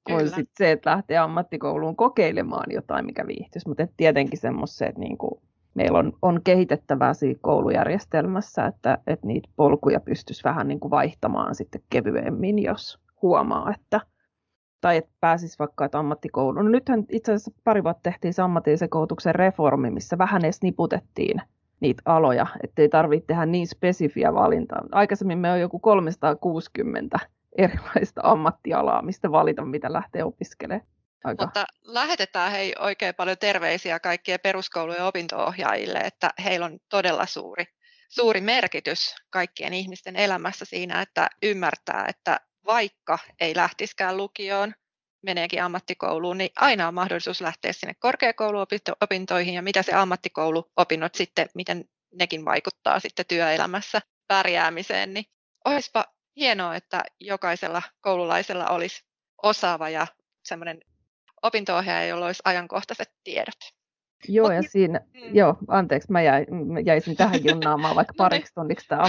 Kuin 0.04 0.30
sit 0.30 0.50
se, 0.58 0.72
että 0.72 0.90
lähtee 0.90 1.18
ammattikouluun 1.18 1.96
kokeilemaan 1.96 2.72
jotain, 2.72 3.06
mikä 3.06 3.28
viihtyisi. 3.28 3.68
Mutta 3.68 3.88
tietenkin 3.98 4.40
semmoiset, 4.40 4.88
että 4.88 5.00
niin 5.00 5.18
kuin 5.18 5.42
meillä 5.74 6.00
on, 6.00 6.14
on 6.22 6.42
kehitettävää 6.44 7.14
siinä 7.14 7.40
koulujärjestelmässä, 7.42 8.66
että, 8.66 8.98
että 9.08 9.28
niitä 9.28 9.50
polkuja 9.56 10.00
pystyisi 10.00 10.44
vähän 10.44 10.68
niin 10.68 10.80
kuin 10.80 10.92
vaihtamaan 10.92 11.56
sitten 11.56 11.82
kevyemmin, 11.90 12.64
jos 12.64 13.00
huomaa, 13.22 13.74
että 13.76 14.02
tai 14.82 14.98
että 14.98 15.12
pääsisi 15.20 15.60
vaikka 15.60 15.86
että 15.86 16.00
ammattikouluun. 16.00 16.66
No 16.66 16.72
nythän 16.72 17.06
itse 17.12 17.32
asiassa 17.32 17.52
pari 17.64 17.84
vuotta 17.84 18.02
tehtiin 18.04 18.34
se 18.34 18.42
ammatillisen 18.42 18.90
koulutuksen 18.90 19.36
reformi, 19.36 19.90
missä 19.90 20.18
vähän 20.18 20.46
edes 20.46 20.62
niputettiin 20.62 21.42
niitä 21.80 22.02
aloja, 22.06 22.48
ettei 22.64 22.90
tarvitse 22.90 23.28
tehdä 23.28 23.46
niin 23.46 23.68
spesifiä 23.68 24.34
valintaa. 24.34 24.82
Aikaisemmin 24.92 25.38
me 25.38 25.52
on 25.52 25.60
joku 25.60 25.80
360 25.80 27.20
erilaista 27.58 28.22
ammattialaa, 28.24 29.02
mistä 29.02 29.32
valita, 29.32 29.66
mitä 29.66 29.94
lähtee 29.94 30.24
opiskelemaan. 30.24 30.88
Aika. 31.24 31.46
Mutta 31.46 31.66
lähetetään 31.82 32.52
hei 32.52 32.76
oikein 32.80 33.16
paljon 33.16 33.38
terveisiä 33.38 34.00
kaikkien 34.00 34.40
peruskoulujen 34.44 35.04
opinto-ohjaajille, 35.04 36.00
että 36.00 36.30
heillä 36.44 36.66
on 36.66 36.80
todella 36.90 37.26
suuri, 37.26 37.66
suuri 38.10 38.42
merkitys 38.42 39.16
kaikkien 39.30 39.74
ihmisten 39.74 40.16
elämässä 40.16 40.66
siinä, 40.66 41.02
että 41.02 41.30
ymmärtää, 41.44 42.06
että 42.08 42.40
vaikka 42.74 43.20
ei 43.40 43.56
lähtiskään 43.56 44.18
lukioon, 44.18 44.74
meneekin 45.22 45.64
ammattikouluun, 45.64 46.38
niin 46.38 46.50
aina 46.56 46.88
on 46.88 46.94
mahdollisuus 46.94 47.42
lähteä 47.42 47.74
sinne 47.74 47.94
korkeakouluopintoihin 48.00 49.54
ja 49.54 49.62
mitä 49.62 49.84
se 49.84 49.94
ammattikouluopinnot 49.94 51.16
sitten, 51.16 51.50
miten 51.56 51.86
nekin 52.14 52.46
vaikuttaa 52.46 53.00
sitten 53.00 53.26
työelämässä 53.28 54.02
pärjäämiseen, 54.28 55.14
niin 55.14 55.26
olisipa 55.66 56.06
hienoa, 56.36 56.76
että 56.76 57.04
jokaisella 57.20 57.82
koululaisella 58.02 58.68
olisi 58.68 59.04
osaava 59.44 59.90
ja 59.90 60.08
semmoinen 60.44 60.80
opinto 61.42 61.74
jolla 62.10 62.26
olisi 62.26 62.42
ajankohtaiset 62.46 63.10
tiedot. 63.24 63.80
Joo, 64.28 64.52
ja 64.52 64.62
siinä, 64.62 65.00
mm. 65.00 65.36
joo, 65.36 65.58
anteeksi, 65.68 66.12
mä, 66.12 66.22
jäin, 66.22 66.46
mä 66.68 66.80
jäisin 66.80 67.16
tähän 67.16 67.40
junnaamaan 67.44 67.96
vaikka 67.96 68.12
no 68.12 68.24
niin. 68.24 68.30
pariksi 68.30 68.54
tunniksi. 68.54 68.88
Tämä 68.88 69.02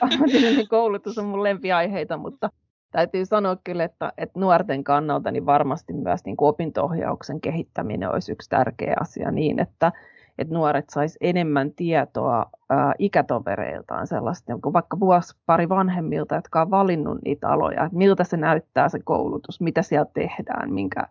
ammatillinen 0.00 0.68
koulutus 0.68 1.18
on 1.18 1.24
mun 1.24 1.42
lempiaiheita, 1.42 2.16
mutta 2.16 2.50
täytyy 2.92 3.26
sanoa 3.26 3.56
kyllä, 3.64 3.84
että, 3.84 4.12
että 4.18 4.40
nuorten 4.40 4.84
kannalta 4.84 5.30
niin 5.30 5.46
varmasti 5.46 5.92
myös 5.92 6.24
niin 6.24 6.36
kuin 6.36 6.48
opinto-ohjauksen 6.48 7.40
kehittäminen 7.40 8.12
olisi 8.12 8.32
yksi 8.32 8.50
tärkeä 8.50 8.94
asia 9.00 9.30
niin, 9.30 9.58
että, 9.60 9.92
että 10.38 10.54
nuoret 10.54 10.90
sais 10.90 11.16
enemmän 11.20 11.72
tietoa 11.72 12.50
ää, 12.70 12.94
ikätovereiltaan 12.98 14.06
sellaista, 14.06 14.52
niin 14.52 14.72
vaikka 14.72 15.00
vuosi 15.00 15.36
pari 15.46 15.68
vanhemmilta, 15.68 16.34
jotka 16.34 16.62
on 16.62 16.70
valinnut 16.70 17.18
niitä 17.24 17.48
aloja, 17.48 17.84
että 17.84 17.98
miltä 17.98 18.24
se 18.24 18.36
näyttää 18.36 18.88
se 18.88 18.98
koulutus, 19.04 19.60
mitä 19.60 19.82
siellä 19.82 20.10
tehdään, 20.14 20.72
minkä, 20.72 21.06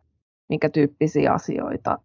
minkä 0.50 0.69
tyyppisiä 0.69 1.33
asioita, 1.33 1.97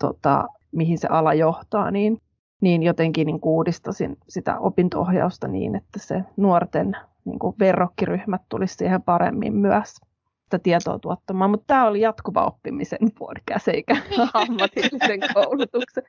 tota, 0.00 0.48
mihin 0.72 0.98
se 0.98 1.08
ala 1.08 1.34
johtaa, 1.34 1.90
niin, 1.90 2.18
niin 2.62 2.82
jotenkin 2.82 3.26
niin 3.26 3.38
uudistasin 3.42 4.16
sitä 4.28 4.58
opinto-ohjausta 4.58 5.48
niin, 5.48 5.76
että 5.76 5.98
se 5.98 6.24
nuorten 6.36 6.96
niin 7.26 7.38
kuin 7.38 7.56
verrokkiryhmät 7.58 8.42
tulisi 8.48 8.74
siihen 8.74 9.02
paremmin 9.02 9.56
myös 9.56 9.96
sitä 10.44 10.58
tietoa 10.58 10.98
tuottamaan, 10.98 11.50
mutta 11.50 11.64
tämä 11.66 11.86
oli 11.86 12.00
jatkuva 12.00 12.44
oppimisen 12.44 13.12
podcast 13.18 13.68
eikä 13.68 13.96
ammatillisen 14.34 15.20
koulutuksen. 15.34 16.02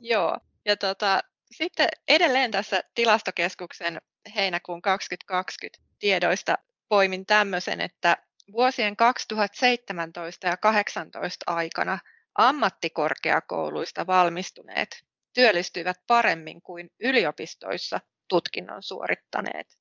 Joo, 0.00 0.38
ja 0.64 0.76
tota, 0.76 1.20
sitten 1.50 1.88
edelleen 2.08 2.50
tässä 2.50 2.80
tilastokeskuksen 2.94 3.98
heinäkuun 4.34 4.82
2020 4.82 5.78
tiedoista 5.98 6.58
poimin 6.88 7.26
tämmöisen, 7.26 7.80
että 7.80 8.16
vuosien 8.52 8.96
2017 8.96 10.46
ja 10.46 10.56
2018 10.56 11.44
aikana 11.46 11.98
ammattikorkeakouluista 12.34 14.06
valmistuneet 14.06 14.88
työllistyivät 15.34 15.96
paremmin 16.06 16.62
kuin 16.62 16.90
yliopistoissa 17.00 18.00
tutkinnon 18.28 18.82
suorittaneet. 18.82 19.78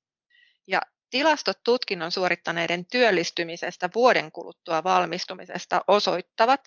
Ja 0.68 0.82
tilastot 1.10 1.58
tutkinnon 1.64 2.12
suorittaneiden 2.12 2.86
työllistymisestä 2.86 3.90
vuoden 3.96 4.32
kuluttua 4.32 4.84
valmistumisesta 4.84 5.82
osoittavat, 5.88 6.62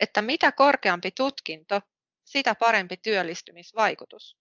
että 0.00 0.22
mitä 0.22 0.52
korkeampi 0.52 1.10
tutkinto, 1.10 1.80
sitä 2.24 2.54
parempi 2.54 2.96
työllistymisvaikutus. 2.96 4.38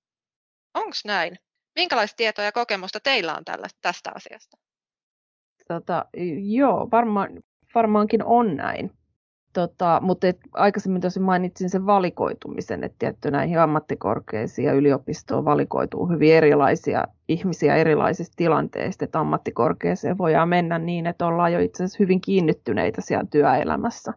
Onko 0.73 0.95
näin? 1.05 1.39
Minkälaista 1.75 2.15
tietoa 2.15 2.45
ja 2.45 2.51
kokemusta 2.51 2.99
teillä 2.99 3.35
on 3.35 3.45
tällä, 3.45 3.67
tästä 3.81 4.11
asiasta? 4.15 4.57
Tota, 5.67 6.05
joo, 6.41 6.87
varmaan, 6.91 7.43
varmaankin 7.75 8.23
on 8.23 8.55
näin. 8.55 8.91
Tota, 9.57 9.99
mutta 10.03 10.27
et 10.27 10.39
aikaisemmin 10.53 11.01
tosi 11.01 11.19
mainitsin 11.19 11.69
sen 11.69 11.85
valikoitumisen, 11.85 12.83
että 12.83 12.95
tietty 12.99 13.31
näihin 13.31 13.59
ammattikorkeisiin 13.59 14.65
ja 14.65 14.73
yliopistoon 14.73 15.45
valikoituu 15.45 16.07
hyvin 16.07 16.33
erilaisia 16.33 17.03
ihmisiä 17.27 17.75
erilaisista 17.75 18.33
tilanteista, 18.35 19.05
että 19.05 19.19
ammattikorkeeseen 19.19 20.17
voidaan 20.17 20.49
mennä 20.49 20.79
niin, 20.79 21.07
että 21.07 21.25
ollaan 21.25 21.53
jo 21.53 21.59
itse 21.59 21.83
asiassa 21.83 22.03
hyvin 22.03 22.21
kiinnittyneitä 22.21 23.01
siellä 23.01 23.25
työelämässä. 23.31 24.13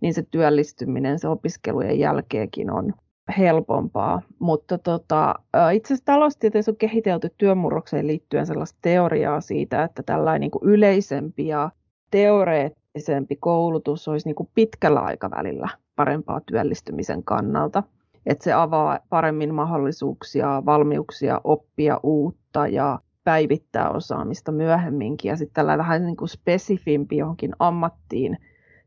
Niin 0.00 0.14
se 0.14 0.22
työllistyminen 0.30 1.18
se 1.18 1.28
opiskelujen 1.28 1.98
jälkeenkin 1.98 2.70
on 2.70 2.94
helpompaa. 3.38 4.22
Mutta 4.38 4.78
tota, 4.78 5.34
itse 5.72 5.94
asiassa 5.94 6.04
taloustieteessä 6.04 6.70
on 6.70 6.76
kehitelty 6.76 7.34
työmurrokseen 7.38 8.06
liittyen 8.06 8.46
sellaista 8.46 8.78
teoriaa 8.82 9.40
siitä, 9.40 9.82
että 9.82 10.02
tällainen 10.02 10.40
niin 10.40 10.72
yleisempi 10.72 11.46
ja 11.46 11.70
teoreet, 12.10 12.79
ammatillisempi 12.90 13.36
koulutus 13.36 14.08
olisi 14.08 14.28
niin 14.28 14.34
kuin 14.34 14.48
pitkällä 14.54 15.00
aikavälillä 15.00 15.68
parempaa 15.96 16.40
työllistymisen 16.46 17.24
kannalta. 17.24 17.82
Että 18.26 18.44
se 18.44 18.52
avaa 18.52 18.98
paremmin 19.08 19.54
mahdollisuuksia, 19.54 20.62
valmiuksia 20.66 21.40
oppia 21.44 22.00
uutta 22.02 22.66
ja 22.66 22.98
päivittää 23.24 23.90
osaamista 23.90 24.52
myöhemminkin. 24.52 25.28
Ja 25.28 25.36
sitten 25.36 25.54
tällä 25.54 25.78
vähän 25.78 26.06
niin 26.06 26.16
kuin 26.16 26.28
spesifimpi 26.28 27.16
johonkin 27.16 27.52
ammattiin 27.58 28.38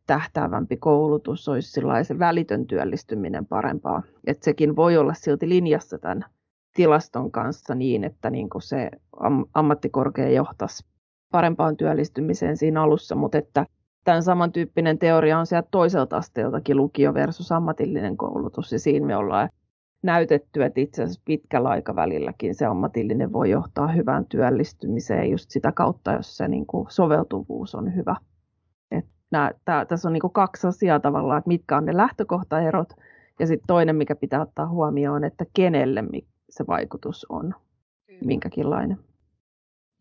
tähtäävämpi 0.07 0.77
koulutus 0.77 1.49
olisi 1.49 1.81
se 2.03 2.19
välitön 2.19 2.67
työllistyminen 2.67 3.45
parempaa. 3.45 4.03
Että 4.27 4.45
sekin 4.45 4.75
voi 4.75 4.97
olla 4.97 5.13
silti 5.13 5.49
linjassa 5.49 5.97
tämän 5.97 6.25
tilaston 6.75 7.31
kanssa 7.31 7.75
niin, 7.75 8.03
että 8.03 8.29
niin 8.29 8.49
kuin 8.49 8.61
se 8.61 8.91
ammattikorkea 9.53 10.29
johtaisi 10.29 10.85
parempaan 11.31 11.77
työllistymiseen 11.77 12.57
siinä 12.57 12.81
alussa, 12.81 13.15
mutta 13.15 13.37
että 13.37 13.65
tämän 14.03 14.23
samantyyppinen 14.23 14.99
teoria 14.99 15.39
on 15.39 15.45
sieltä 15.45 15.67
toiselta 15.71 16.17
asteeltakin 16.17 16.77
lukio 16.77 17.13
versus 17.13 17.51
ammatillinen 17.51 18.17
koulutus, 18.17 18.71
ja 18.71 18.79
siinä 18.79 19.05
me 19.05 19.15
ollaan 19.15 19.49
näytetty, 20.03 20.63
että 20.63 20.81
itse 20.81 21.03
asiassa 21.03 21.21
pitkällä 21.25 21.69
aikavälilläkin 21.69 22.55
se 22.55 22.65
ammatillinen 22.65 23.33
voi 23.33 23.49
johtaa 23.49 23.87
hyvään 23.87 24.25
työllistymiseen. 24.25 25.31
Just 25.31 25.49
sitä 25.49 25.71
kautta, 25.71 26.11
jos 26.11 26.37
se 26.37 26.47
niin 26.47 26.65
kuin 26.65 26.87
soveltuvuus 26.89 27.75
on 27.75 27.95
hyvä. 27.95 28.15
Et 28.91 29.05
tää, 29.65 29.85
tässä 29.85 30.09
on 30.09 30.13
niin 30.13 30.21
kuin 30.21 30.33
kaksi 30.33 30.67
asiaa 30.67 30.99
tavallaan, 30.99 31.37
että 31.37 31.47
mitkä 31.47 31.77
on 31.77 31.85
ne 31.85 31.97
lähtökohtaerot, 31.97 32.93
ja 33.39 33.47
sitten 33.47 33.67
toinen, 33.67 33.95
mikä 33.95 34.15
pitää 34.15 34.41
ottaa 34.41 34.67
huomioon, 34.67 35.23
että 35.23 35.45
kenelle 35.53 36.03
se 36.49 36.67
vaikutus 36.67 37.25
on, 37.29 37.55
minkäkinlainen. 38.25 38.99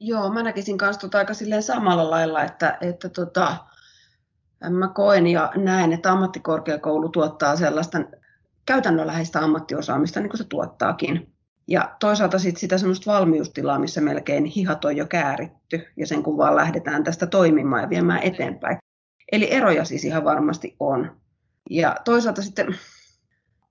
Joo, 0.00 0.30
mä 0.30 0.42
näkisin 0.42 0.76
myös 0.80 0.98
tota 0.98 1.18
aika 1.18 1.32
samalla 1.60 2.10
lailla, 2.10 2.42
että, 2.42 2.78
että 2.80 3.08
tota, 3.08 3.56
mä 4.70 4.88
koen 4.88 5.26
ja 5.26 5.52
näen, 5.56 5.92
että 5.92 6.12
ammattikorkeakoulu 6.12 7.08
tuottaa 7.08 7.56
sellaista 7.56 7.98
käytännönläheistä 8.66 9.40
ammattiosaamista, 9.40 10.20
niin 10.20 10.30
kuin 10.30 10.38
se 10.38 10.44
tuottaakin. 10.44 11.32
Ja 11.68 11.96
toisaalta 12.00 12.38
sit 12.38 12.56
sitä 12.56 12.78
semmoista 12.78 13.12
valmiustilaa, 13.12 13.78
missä 13.78 14.00
melkein 14.00 14.44
hihat 14.44 14.84
on 14.84 14.96
jo 14.96 15.06
kääritty, 15.06 15.86
ja 15.96 16.06
sen 16.06 16.22
kun 16.22 16.36
vaan 16.36 16.56
lähdetään 16.56 17.04
tästä 17.04 17.26
toimimaan 17.26 17.82
ja 17.82 17.90
viemään 17.90 18.22
eteenpäin. 18.22 18.78
Eli 19.32 19.52
eroja 19.52 19.84
siis 19.84 20.04
ihan 20.04 20.24
varmasti 20.24 20.76
on. 20.80 21.16
Ja 21.70 21.96
toisaalta 22.04 22.42
sitten 22.42 22.78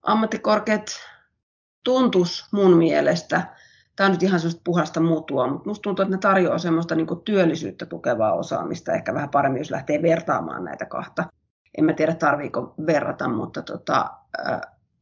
ammattikorkeat 0.04 0.86
tuntus 1.84 2.46
mun 2.52 2.78
mielestä 2.78 3.56
tämä 4.02 4.08
on 4.10 4.12
nyt 4.12 4.24
ihan 4.24 4.40
sellaista 4.40 4.62
puhasta 4.64 5.00
mutua, 5.00 5.48
mutta 5.48 5.66
minusta 5.66 5.82
tuntuu, 5.82 6.04
että 6.04 6.16
ne 6.16 6.20
tarjoaa 6.20 6.58
semmoista 6.58 6.96
niin 6.96 7.08
työllisyyttä 7.26 7.86
tukevaa 7.86 8.34
osaamista, 8.34 8.94
ehkä 8.94 9.14
vähän 9.14 9.30
paremmin, 9.30 9.60
jos 9.60 9.72
lähtee 9.72 10.02
vertaamaan 10.02 10.64
näitä 10.64 10.86
kahta. 10.86 11.24
En 11.78 11.86
mä 11.86 11.94
tiedä, 11.94 12.16
tarviiko 12.16 12.74
verrata, 12.86 13.30
mutta 13.30 13.62
tota, 13.62 14.12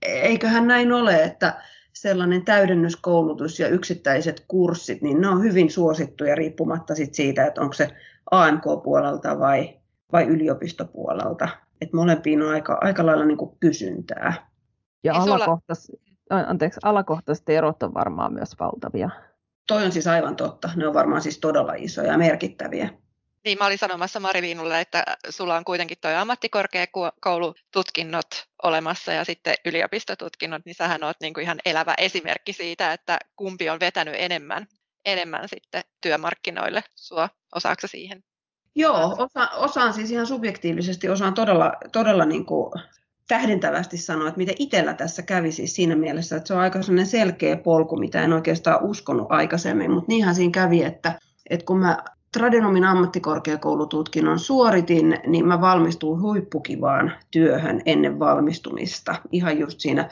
eiköhän 0.02 0.68
näin 0.68 0.92
ole, 0.92 1.24
että 1.24 1.62
sellainen 1.94 2.46
täydennyskoulutus 2.46 3.60
ja 3.60 3.68
yksittäiset 3.68 4.46
kurssit, 4.48 5.02
niin 5.02 5.22
ne 5.22 5.28
on 5.28 5.44
hyvin 5.44 5.72
suosittuja 5.72 6.36
riippumatta 6.36 6.96
sit 6.96 7.14
siitä, 7.14 7.46
että 7.46 7.62
onko 7.62 7.74
se 7.74 7.88
AMK-puolelta 8.32 9.40
vai, 9.40 9.80
vai 10.12 10.24
yliopistopuolelta. 10.24 11.50
Et 11.82 11.94
molempiin 11.94 12.42
on 12.42 12.50
aika, 12.50 12.78
aika 12.82 13.06
lailla 13.06 13.26
niin 13.26 13.38
kuin 13.38 13.58
kysyntää. 13.60 14.50
Ja 15.04 15.14
alakohtais, 15.14 15.92
anteeksi, 16.30 16.80
alakohtaiset 16.84 17.50
erot 17.50 17.84
on 17.84 17.94
varmaan 17.94 18.34
myös 18.34 18.56
valtavia. 18.60 19.10
Toi 19.68 19.86
on 19.86 19.92
siis 19.92 20.08
aivan 20.08 20.36
totta. 20.36 20.70
Ne 20.76 20.88
on 20.88 20.94
varmaan 20.94 21.22
siis 21.22 21.40
todella 21.40 21.74
isoja 21.74 22.12
ja 22.12 22.18
merkittäviä. 22.18 22.90
Niin, 23.46 23.58
mä 23.60 23.66
olin 23.66 23.78
sanomassa 23.78 24.20
Mari 24.20 24.42
Viinulle, 24.42 24.82
että 24.82 25.04
sulla 25.30 25.56
on 25.56 25.66
kuitenkin 25.66 25.98
tuo 26.02 26.12
ammattikorkeakoulututkinnot 26.12 28.28
olemassa 28.64 29.14
ja 29.14 29.24
sitten 29.24 29.56
yliopistotutkinnot, 29.66 30.62
niin 30.66 30.76
sähän 30.76 31.04
oot 31.04 31.18
niin 31.22 31.34
kuin 31.34 31.44
ihan 31.44 31.60
elävä 31.66 31.94
esimerkki 31.98 32.54
siitä, 32.54 32.94
että 32.94 33.20
kumpi 33.36 33.70
on 33.70 33.80
vetänyt 33.80 34.14
enemmän, 34.18 34.68
enemmän 35.06 35.50
sitten 35.50 35.84
työmarkkinoille 36.02 36.84
sua. 36.96 37.30
Osaako 37.56 37.88
siihen? 37.88 38.24
Joo, 38.76 39.16
osa, 39.18 39.50
osaan 39.50 39.94
siis 39.94 40.12
ihan 40.12 40.28
subjektiivisesti, 40.28 41.10
osaan 41.10 41.34
todella, 41.34 41.74
todella 41.92 42.26
niin 42.26 42.46
kuin 42.46 42.72
tähdentävästi 43.30 43.98
sanoa, 43.98 44.28
että 44.28 44.38
mitä 44.38 44.52
itsellä 44.60 44.94
tässä 44.94 45.22
kävi 45.22 45.52
siis 45.52 45.76
siinä 45.76 45.96
mielessä, 45.96 46.36
että 46.36 46.48
se 46.48 46.54
on 46.54 46.60
aika 46.60 46.80
selkeä 47.04 47.58
polku, 47.58 47.98
mitä 47.98 48.24
en 48.24 48.34
oikeastaan 48.34 48.84
uskonut 48.84 49.28
aikaisemmin, 49.30 49.92
mutta 49.92 50.08
niinhän 50.08 50.36
siinä 50.36 50.52
kävi, 50.52 50.84
että, 50.84 51.20
että 51.50 51.66
kun 51.66 51.80
mä 51.80 51.98
Tradenomin 52.32 52.84
ammattikorkeakoulututkinnon 52.84 54.40
suoritin, 54.40 55.20
niin 55.28 55.48
mä 55.48 55.62
valmistuin 55.62 56.22
huippukivaan 56.22 57.12
työhön 57.32 57.82
ennen 57.86 58.20
valmistumista. 58.20 59.16
Ihan 59.32 59.60
just 59.60 59.80
siinä 59.80 60.10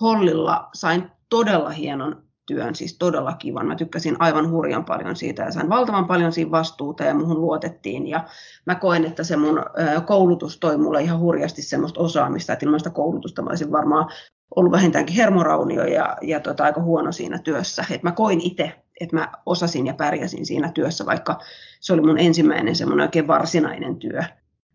Hollilla 0.00 0.68
sain 0.74 1.10
todella 1.28 1.70
hienon 1.70 2.22
työn, 2.50 2.74
siis 2.74 2.98
todella 2.98 3.32
kivan. 3.32 3.66
Mä 3.66 3.76
tykkäsin 3.76 4.16
aivan 4.18 4.50
hurjan 4.50 4.84
paljon 4.84 5.16
siitä 5.16 5.42
ja 5.42 5.52
sain 5.52 5.68
valtavan 5.68 6.06
paljon 6.06 6.32
siinä 6.32 6.50
vastuuta 6.50 7.04
ja 7.04 7.14
muhun 7.14 7.40
luotettiin. 7.40 8.06
Ja 8.06 8.24
mä 8.66 8.74
koen, 8.74 9.04
että 9.04 9.24
se 9.24 9.36
mun 9.36 9.62
koulutus 10.06 10.58
toi 10.58 10.78
mulle 10.78 11.02
ihan 11.02 11.20
hurjasti 11.20 11.62
semmoista 11.62 12.00
osaamista, 12.00 12.52
että 12.52 12.66
ilman 12.66 12.80
sitä 12.80 12.90
koulutusta 12.90 13.42
mä 13.42 13.50
olisin 13.50 13.72
varmaan 13.72 14.08
ollut 14.56 14.72
vähintäänkin 14.72 15.16
hermoraunio 15.16 15.84
ja, 15.84 16.16
ja 16.22 16.40
tota, 16.40 16.64
aika 16.64 16.82
huono 16.82 17.12
siinä 17.12 17.38
työssä. 17.38 17.84
Et 17.90 18.02
mä 18.02 18.12
koin 18.12 18.40
itse, 18.40 18.72
että 19.00 19.16
mä 19.16 19.32
osasin 19.46 19.86
ja 19.86 19.94
pärjäsin 19.94 20.46
siinä 20.46 20.72
työssä, 20.72 21.06
vaikka 21.06 21.38
se 21.80 21.92
oli 21.92 22.00
mun 22.02 22.18
ensimmäinen 22.18 22.76
semmoinen 22.76 23.04
oikein 23.04 23.26
varsinainen 23.26 23.96
työ, 23.96 24.22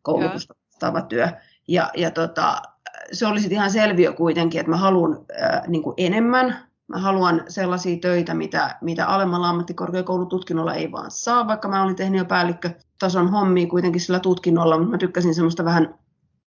koulutusta 0.02 0.56
vastaava 0.68 1.02
työ. 1.02 1.28
Ja, 1.68 1.92
ja 1.98 2.12
tota, 2.12 2.62
se 3.12 3.28
olisi 3.28 3.54
ihan 3.54 3.72
selviö 3.72 4.14
kuitenkin, 4.14 4.60
että 4.60 4.70
mä 4.70 4.78
haluan 4.78 5.26
äh, 5.42 5.62
niin 5.68 5.84
enemmän. 5.98 6.65
Mä 6.88 7.00
haluan 7.00 7.44
sellaisia 7.48 7.98
töitä, 8.02 8.34
mitä, 8.34 8.78
mitä 8.82 9.08
alemmalla 9.08 9.50
ammattikorkeakoulututkinnolla 9.50 10.74
ei 10.74 10.92
vaan 10.92 11.12
saa, 11.12 11.48
vaikka 11.48 11.68
mä 11.68 11.84
olin 11.84 11.96
tehnyt 11.96 12.20
jo 12.20 12.26
päällikkötason 12.26 13.32
hommia 13.32 13.68
kuitenkin 13.68 14.02
sillä 14.02 14.20
tutkinnolla, 14.20 14.78
mutta 14.78 14.92
mä 14.92 14.98
tykkäsin 14.98 15.36
semmoista 15.36 15.66
vähän, 15.66 15.96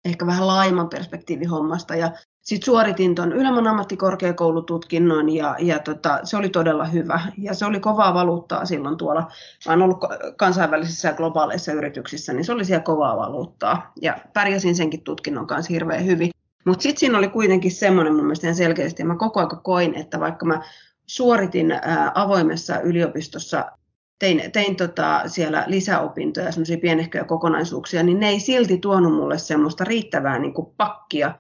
ehkä 0.05 0.25
vähän 0.25 0.47
laajemman 0.47 0.89
perspektiivihommasta. 0.89 1.95
Ja 1.95 2.11
sitten 2.41 2.65
suoritin 2.65 3.15
tuon 3.15 3.33
ylemmän 3.33 3.67
ammattikorkeakoulututkinnon 3.67 5.29
ja, 5.29 5.55
ja 5.59 5.79
tota, 5.79 6.19
se 6.23 6.37
oli 6.37 6.49
todella 6.49 6.85
hyvä. 6.85 7.21
Ja 7.37 7.53
se 7.53 7.65
oli 7.65 7.79
kovaa 7.79 8.13
valuuttaa 8.13 8.65
silloin 8.65 8.97
tuolla. 8.97 9.21
Mä 9.65 9.73
olen 9.73 9.81
ollut 9.81 9.99
kansainvälisissä 10.37 11.07
ja 11.07 11.13
globaaleissa 11.13 11.71
yrityksissä, 11.71 12.33
niin 12.33 12.45
se 12.45 12.51
oli 12.51 12.65
siellä 12.65 12.83
kovaa 12.83 13.17
valuuttaa. 13.17 13.91
Ja 14.01 14.17
pärjäsin 14.33 14.75
senkin 14.75 15.03
tutkinnon 15.03 15.47
kanssa 15.47 15.73
hirveän 15.73 16.05
hyvin. 16.05 16.31
Mutta 16.65 16.83
sitten 16.83 16.99
siinä 16.99 17.17
oli 17.17 17.27
kuitenkin 17.27 17.71
semmoinen 17.71 18.13
mun 18.13 18.23
mielestä 18.23 18.53
selkeästi, 18.53 19.01
ja 19.01 19.05
mä 19.05 19.15
koko 19.15 19.39
ajan 19.39 19.61
koin, 19.63 19.95
että 19.95 20.19
vaikka 20.19 20.45
mä 20.45 20.61
suoritin 21.07 21.73
avoimessa 22.13 22.79
yliopistossa 22.79 23.71
tein, 24.19 24.51
tein 24.51 24.75
tota 24.75 25.21
siellä 25.27 25.63
lisäopintoja, 25.67 26.51
semmoisia 26.51 26.77
pienehköjä 26.77 27.23
kokonaisuuksia, 27.23 28.03
niin 28.03 28.19
ne 28.19 28.29
ei 28.29 28.39
silti 28.39 28.77
tuonut 28.77 29.13
mulle 29.13 29.37
semmoista 29.37 29.83
riittävää 29.83 30.39
niin 30.39 30.53
kuin 30.53 30.67
pakkia 30.77 31.39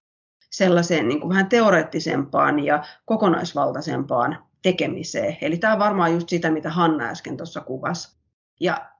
sellaiseen 0.51 1.07
niin 1.07 1.19
kuin 1.19 1.29
vähän 1.29 1.49
teoreettisempaan 1.49 2.59
ja 2.59 2.83
kokonaisvaltaisempaan 3.05 4.37
tekemiseen. 4.61 5.37
Eli 5.41 5.57
tämä 5.57 5.73
on 5.73 5.79
varmaan 5.79 6.13
just 6.13 6.29
sitä, 6.29 6.51
mitä 6.51 6.69
Hanna 6.69 7.03
äsken 7.03 7.37
tuossa 7.37 7.61
kuvasi. 7.61 8.17
Ja 8.59 8.91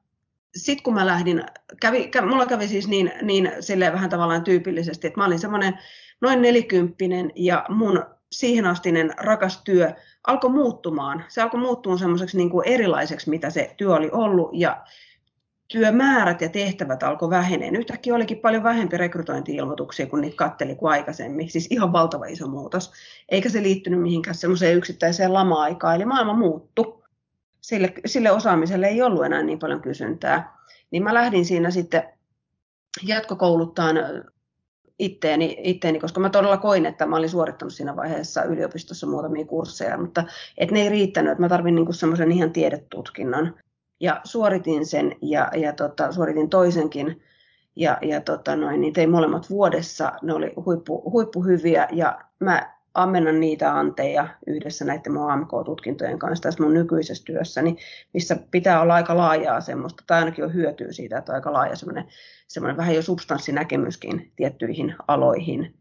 sitten 0.55 0.83
kun 0.83 0.93
mä 0.93 1.05
lähdin, 1.05 1.43
kävi, 1.81 2.07
kävi, 2.07 2.27
mulla 2.27 2.45
kävi 2.45 2.67
siis 2.67 2.87
niin, 2.87 3.11
niin 3.21 3.51
silleen 3.59 3.93
vähän 3.93 4.09
tavallaan 4.09 4.43
tyypillisesti, 4.43 5.07
että 5.07 5.19
mä 5.19 5.25
olin 5.25 5.39
semmoinen 5.39 5.79
noin 6.21 6.41
nelikymppinen 6.41 7.31
ja 7.35 7.65
mun 7.69 8.03
siihen 8.31 8.65
astinen 8.65 9.13
rakas 9.17 9.61
työ 9.63 9.93
alkoi 10.27 10.49
muuttumaan. 10.49 11.23
Se 11.27 11.41
alkoi 11.41 11.59
muuttua 11.59 11.97
semmoiseksi 11.97 12.37
niin 12.37 12.49
kuin 12.49 12.67
erilaiseksi, 12.67 13.29
mitä 13.29 13.49
se 13.49 13.73
työ 13.77 13.95
oli 13.95 14.09
ollut 14.11 14.49
ja 14.53 14.83
työmäärät 15.67 16.41
ja 16.41 16.49
tehtävät 16.49 17.03
alkoi 17.03 17.29
väheneen. 17.29 17.75
Yhtäkkiä 17.75 18.15
olikin 18.15 18.37
paljon 18.37 18.63
vähempi 18.63 18.97
rekrytointi-ilmoituksia, 18.97 20.07
kun 20.07 20.21
niitä 20.21 20.35
katteli 20.35 20.75
kuin 20.75 20.91
aikaisemmin. 20.91 21.49
Siis 21.49 21.67
ihan 21.69 21.93
valtava 21.93 22.25
iso 22.25 22.47
muutos. 22.47 22.91
Eikä 23.29 23.49
se 23.49 23.63
liittynyt 23.63 24.01
mihinkään 24.01 24.35
semmoiseen 24.35 24.77
yksittäiseen 24.77 25.33
lama-aikaan. 25.33 25.95
Eli 25.95 26.05
maailma 26.05 26.33
muuttui. 26.33 26.96
Sille, 27.61 27.93
sille 28.05 28.31
osaamiselle 28.31 28.87
ei 28.87 29.01
ollut 29.01 29.25
enää 29.25 29.43
niin 29.43 29.59
paljon 29.59 29.81
kysyntää. 29.81 30.57
Niin 30.91 31.03
mä 31.03 31.13
lähdin 31.13 31.45
siinä 31.45 31.71
sitten 31.71 32.03
jatkokouluttaan 33.03 33.95
itteeni, 34.99 35.57
itteeni, 35.63 35.99
koska 35.99 36.19
mä 36.19 36.29
todella 36.29 36.57
koin, 36.57 36.85
että 36.85 37.05
mä 37.05 37.15
olin 37.15 37.29
suorittanut 37.29 37.73
siinä 37.73 37.95
vaiheessa 37.95 38.43
yliopistossa 38.43 39.07
muutamia 39.07 39.45
kursseja, 39.45 39.97
mutta 39.97 40.23
et 40.57 40.71
ne 40.71 40.81
ei 40.81 40.89
riittänyt, 40.89 41.31
että 41.31 41.41
mä 41.41 41.49
tarvin 41.49 41.75
niinku 41.75 41.93
semmoisen 41.93 42.31
ihan 42.31 42.51
tiedetutkinnon 42.51 43.55
ja 43.99 44.21
suoritin 44.23 44.85
sen 44.85 45.15
ja, 45.21 45.51
ja 45.55 45.73
tota, 45.73 46.11
suoritin 46.11 46.49
toisenkin 46.49 47.21
ja, 47.75 47.97
ja 48.01 48.21
tota 48.21 48.55
noin, 48.55 48.81
niin 48.81 48.93
tein 48.93 49.09
molemmat 49.09 49.49
vuodessa. 49.49 50.11
Ne 50.21 50.33
oli 50.33 50.53
huippu, 50.65 51.11
huippuhyviä 51.11 51.87
ja 51.91 52.21
mä 52.39 52.76
ammennan 52.97 53.39
niitä 53.39 53.77
anteja 53.77 54.27
yhdessä 54.47 54.85
näiden 54.85 55.13
mun 55.13 55.31
AMK-tutkintojen 55.31 56.19
kanssa 56.19 56.43
tässä 56.43 56.63
mun 56.63 56.73
nykyisessä 56.73 57.25
työssäni, 57.25 57.77
missä 58.13 58.37
pitää 58.51 58.81
olla 58.81 58.93
aika 58.93 59.17
laajaa 59.17 59.61
semmoista, 59.61 60.03
tai 60.07 60.19
ainakin 60.19 60.45
on 60.45 60.53
hyötyä 60.53 60.91
siitä, 60.91 61.17
että 61.17 61.31
on 61.31 61.35
aika 61.35 61.53
laaja 61.53 61.75
semmoinen, 61.75 62.05
semmoinen 62.47 62.77
vähän 62.77 62.95
jo 62.95 63.01
substanssinäkemyskin 63.01 64.31
tiettyihin 64.35 64.95
aloihin. 65.07 65.73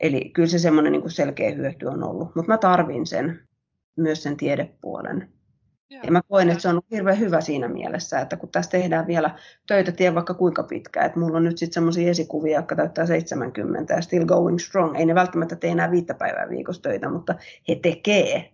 Eli 0.00 0.30
kyllä 0.30 0.48
se 0.48 0.58
semmoinen 0.58 0.92
niin 0.92 1.10
selkeä 1.10 1.50
hyöty 1.50 1.86
on 1.86 2.04
ollut, 2.04 2.34
mutta 2.34 2.52
mä 2.52 2.58
tarvin 2.58 3.06
sen, 3.06 3.48
myös 3.96 4.22
sen 4.22 4.36
tiedepuolen. 4.36 5.35
Ja 5.90 6.12
mä 6.12 6.22
koen, 6.28 6.50
että 6.50 6.62
se 6.62 6.68
on 6.68 6.82
hirveän 6.90 7.18
hyvä 7.18 7.40
siinä 7.40 7.68
mielessä, 7.68 8.20
että 8.20 8.36
kun 8.36 8.48
tässä 8.48 8.70
tehdään 8.70 9.06
vielä 9.06 9.38
töitä, 9.66 9.92
tiedän 9.92 10.14
vaikka 10.14 10.34
kuinka 10.34 10.62
pitkä, 10.62 11.04
että 11.04 11.18
mulla 11.18 11.36
on 11.36 11.44
nyt 11.44 11.58
sitten 11.58 11.74
semmoisia 11.74 12.10
esikuvia, 12.10 12.58
jotka 12.58 12.76
täyttää 12.76 13.06
70 13.06 13.94
ja 13.94 14.02
still 14.02 14.24
going 14.24 14.58
strong. 14.58 14.96
Ei 14.96 15.06
ne 15.06 15.14
välttämättä 15.14 15.56
tee 15.56 15.70
enää 15.70 15.90
viittä 15.90 16.14
päivää 16.14 16.48
viikossa 16.48 16.82
töitä, 16.82 17.08
mutta 17.08 17.34
he 17.68 17.74
tekee. 17.74 18.52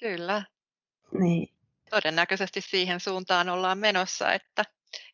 Kyllä. 0.00 0.42
Niin. 1.12 1.48
Todennäköisesti 1.90 2.60
siihen 2.60 3.00
suuntaan 3.00 3.48
ollaan 3.48 3.78
menossa, 3.78 4.32
että 4.32 4.64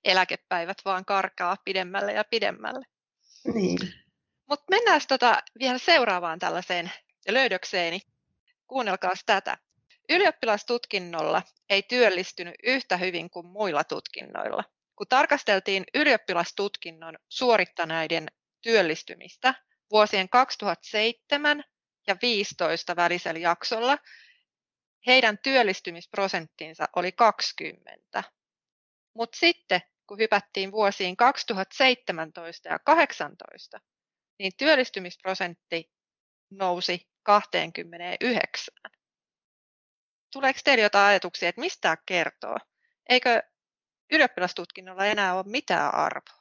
eläkepäivät 0.04 0.78
vaan 0.84 1.04
karkaa 1.04 1.56
pidemmälle 1.64 2.12
ja 2.12 2.24
pidemmälle. 2.30 2.86
Niin. 3.54 3.78
Mutta 4.48 4.64
mennään 4.70 5.00
tota 5.08 5.42
vielä 5.58 5.78
seuraavaan 5.78 6.38
tällaiseen 6.38 6.90
löydökseeni. 7.28 8.00
Kuunnelkaa 8.66 9.12
tätä. 9.26 9.58
Ylioppilastutkinnolla 10.10 11.42
ei 11.70 11.82
työllistynyt 11.82 12.54
yhtä 12.62 12.96
hyvin 12.96 13.30
kuin 13.30 13.46
muilla 13.46 13.84
tutkinnoilla. 13.84 14.64
Kun 14.96 15.06
tarkasteltiin 15.08 15.84
ylioppilastutkinnon 15.94 17.18
suorittaneiden 17.28 18.26
työllistymistä 18.62 19.54
vuosien 19.90 20.28
2007 20.28 21.58
ja 22.06 22.14
2015 22.14 22.96
välisellä 22.96 23.40
jaksolla, 23.40 23.98
heidän 25.06 25.38
työllistymisprosenttinsa 25.38 26.84
oli 26.96 27.12
20. 27.12 28.24
Mutta 29.14 29.38
sitten, 29.38 29.80
kun 30.06 30.18
hypättiin 30.18 30.72
vuosiin 30.72 31.16
2017 31.16 32.68
ja 32.68 32.78
2018, 32.78 33.80
niin 34.38 34.52
työllistymisprosentti 34.56 35.90
nousi 36.50 37.08
29. 37.22 38.74
Tuleeko 40.32 40.60
teille 40.64 40.82
jotain 40.82 41.08
ajatuksia, 41.08 41.48
että 41.48 41.60
mistä 41.60 41.80
tämä 41.80 41.96
kertoo? 42.06 42.56
Eikö 43.08 43.42
ylioppilastutkinnolla 44.12 45.04
enää 45.04 45.34
ole 45.34 45.44
mitään 45.46 45.94
arvoa? 45.94 46.40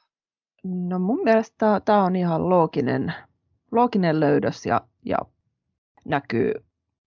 No 0.64 0.98
mun 0.98 1.20
mielestä 1.24 1.80
tämä 1.84 2.04
on 2.04 2.16
ihan 2.16 2.48
looginen, 2.48 3.14
looginen 3.72 4.20
löydös 4.20 4.66
ja, 4.66 4.80
ja 5.04 5.18
näkyy 6.04 6.52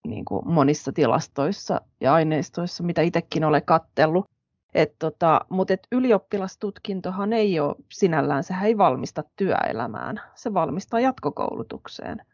niin 0.08 0.26
kuin 0.26 0.48
monissa 0.48 0.92
tilastoissa 0.92 1.82
ja 2.02 2.14
aineistoissa, 2.14 2.84
mitä 2.84 3.02
itsekin 3.02 3.44
olen 3.44 3.66
kattellut. 3.66 4.26
Et 4.74 4.96
tota, 5.00 5.42
mutta 5.50 5.74
et 5.74 5.88
ylioppilastutkintohan 5.92 7.34
ei 7.34 7.60
ole 7.60 7.76
sinällään, 7.92 8.44
sehän 8.44 8.66
ei 8.66 8.78
valmista 8.78 9.24
työelämään, 9.36 10.22
se 10.36 10.54
valmistaa 10.54 11.00
jatkokoulutukseen. 11.00 12.26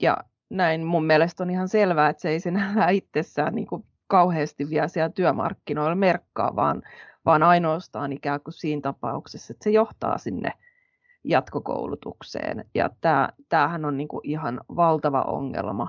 Ja 0.00 0.16
näin 0.50 0.84
mun 0.84 1.04
mielestä 1.04 1.42
on 1.42 1.50
ihan 1.50 1.68
selvää, 1.68 2.08
että 2.08 2.20
se 2.20 2.28
ei 2.28 2.40
sinällään 2.40 2.94
itsessään 2.94 3.54
niin 3.54 3.66
kuin 3.66 3.84
kauheasti 4.14 4.70
vielä 4.70 4.88
siellä 4.88 5.08
työmarkkinoilla 5.08 5.94
merkkaa, 5.94 6.56
vaan, 6.56 6.82
vaan 7.26 7.42
ainoastaan 7.42 8.12
ikään 8.12 8.40
kuin 8.40 8.54
siinä 8.54 8.80
tapauksessa, 8.80 9.52
että 9.52 9.64
se 9.64 9.70
johtaa 9.70 10.18
sinne 10.18 10.52
jatkokoulutukseen. 11.24 12.64
Ja 12.74 12.90
tämä, 13.00 13.28
tämähän 13.48 13.84
on 13.84 13.96
niin 13.96 14.08
kuin 14.08 14.20
ihan 14.24 14.60
valtava 14.76 15.22
ongelma 15.22 15.88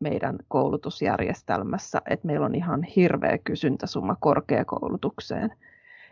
meidän 0.00 0.38
koulutusjärjestelmässä, 0.48 2.02
että 2.10 2.26
meillä 2.26 2.46
on 2.46 2.54
ihan 2.54 2.82
hirveä 2.82 3.38
kysyntäsumma 3.38 4.16
korkeakoulutukseen. 4.20 5.50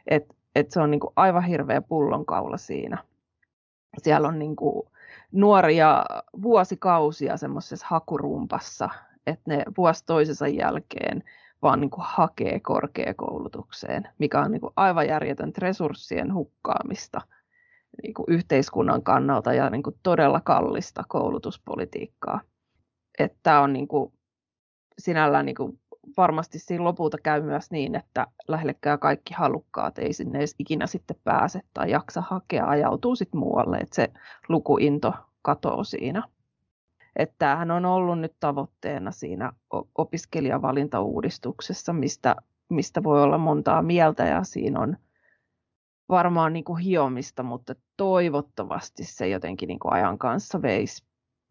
Et, 0.07 0.25
et 0.55 0.71
se 0.71 0.81
on 0.81 0.91
niin 0.91 1.01
kuin 1.01 1.13
aivan 1.17 1.45
hirveä 1.45 1.83
pullonkaula 1.83 2.57
siinä. 2.57 2.99
Siellä 3.99 4.29
on 4.29 4.39
niin 4.39 4.57
kuin 4.57 4.89
nuoria 5.33 6.05
vuosikausia 6.43 7.37
semmoisessa 7.37 7.87
hakurumpassa, 7.89 8.89
että 9.27 9.43
ne 9.47 9.65
vuosi 9.77 10.07
toisensa 10.07 10.49
jälkeen 10.49 11.23
vaan 11.63 11.81
niin 11.81 11.91
kuin 11.91 12.05
hakee 12.09 12.61
korkeakoulutukseen, 12.61 14.09
mikä 14.19 14.41
on 14.41 14.51
niin 14.51 14.61
kuin 14.61 14.73
aivan 14.77 15.09
järjetöntä 15.09 15.59
resurssien 15.63 16.35
hukkaamista 16.35 17.21
niin 18.03 18.15
kuin 18.15 18.27
yhteiskunnan 18.29 19.03
kannalta 19.03 19.53
ja 19.53 19.71
niin 19.71 19.83
kuin 19.83 19.97
todella 20.03 20.41
kallista 20.41 21.05
koulutuspolitiikkaa. 21.09 22.41
Että 23.19 23.39
tämä 23.43 23.61
on 23.61 23.73
niin 23.73 23.89
kuin 23.89 24.13
sinällään 24.99 25.47
niin 25.47 25.57
kuin 25.57 25.81
varmasti 26.17 26.59
siinä 26.59 26.85
lopulta 26.85 27.19
käy 27.23 27.43
myös 27.43 27.71
niin, 27.71 27.95
että 27.95 28.27
lähellekään 28.49 28.99
kaikki 28.99 29.35
halukkaat 29.35 29.99
ei 29.99 30.13
sinne 30.13 30.39
edes 30.39 30.55
ikinä 30.59 30.87
sitten 30.87 31.17
pääse 31.25 31.61
tai 31.75 31.91
jaksa 31.91 32.21
hakea, 32.21 32.67
ajautuu 32.67 33.17
sitten 33.17 33.41
muualle, 33.41 33.77
että 33.77 33.95
se 33.95 34.09
lukuinto 34.49 35.15
katoo 35.43 35.85
siinä. 35.85 36.23
Että 37.17 37.35
tämähän 37.39 37.71
on 37.71 37.85
ollut 37.85 38.21
nyt 38.21 38.35
tavoitteena 38.41 39.11
siinä 39.11 39.53
opiskelijavalintauudistuksessa, 39.99 41.93
mistä, 41.93 42.37
mistä 42.69 43.03
voi 43.03 43.23
olla 43.23 43.39
montaa 43.39 43.83
mieltä 43.83 44.25
ja 44.25 44.45
siinä 44.45 44.81
on 44.81 44.97
varmaan 46.09 46.53
niin 46.53 46.65
kuin 46.65 46.79
hiomista, 46.79 47.43
mutta 47.43 47.75
toivottavasti 47.97 49.05
se 49.05 49.29
jotenkin 49.29 49.67
niin 49.67 49.79
kuin 49.79 49.93
ajan 49.93 50.19
kanssa 50.19 50.63
veisi 50.63 51.05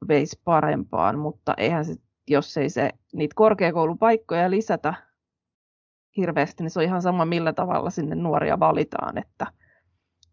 veisi 0.07 0.39
parempaan, 0.43 1.19
mutta 1.19 1.53
eihän 1.57 1.85
se, 1.85 1.95
jos 2.29 2.57
ei 2.57 2.69
se 2.69 2.89
niitä 3.13 3.33
korkeakoulupaikkoja 3.35 4.51
lisätä 4.51 4.93
hirveästi, 6.17 6.63
niin 6.63 6.71
se 6.71 6.79
on 6.79 6.85
ihan 6.85 7.01
sama 7.01 7.25
millä 7.25 7.53
tavalla 7.53 7.89
sinne 7.89 8.15
nuoria 8.15 8.59
valitaan, 8.59 9.17
että 9.17 9.47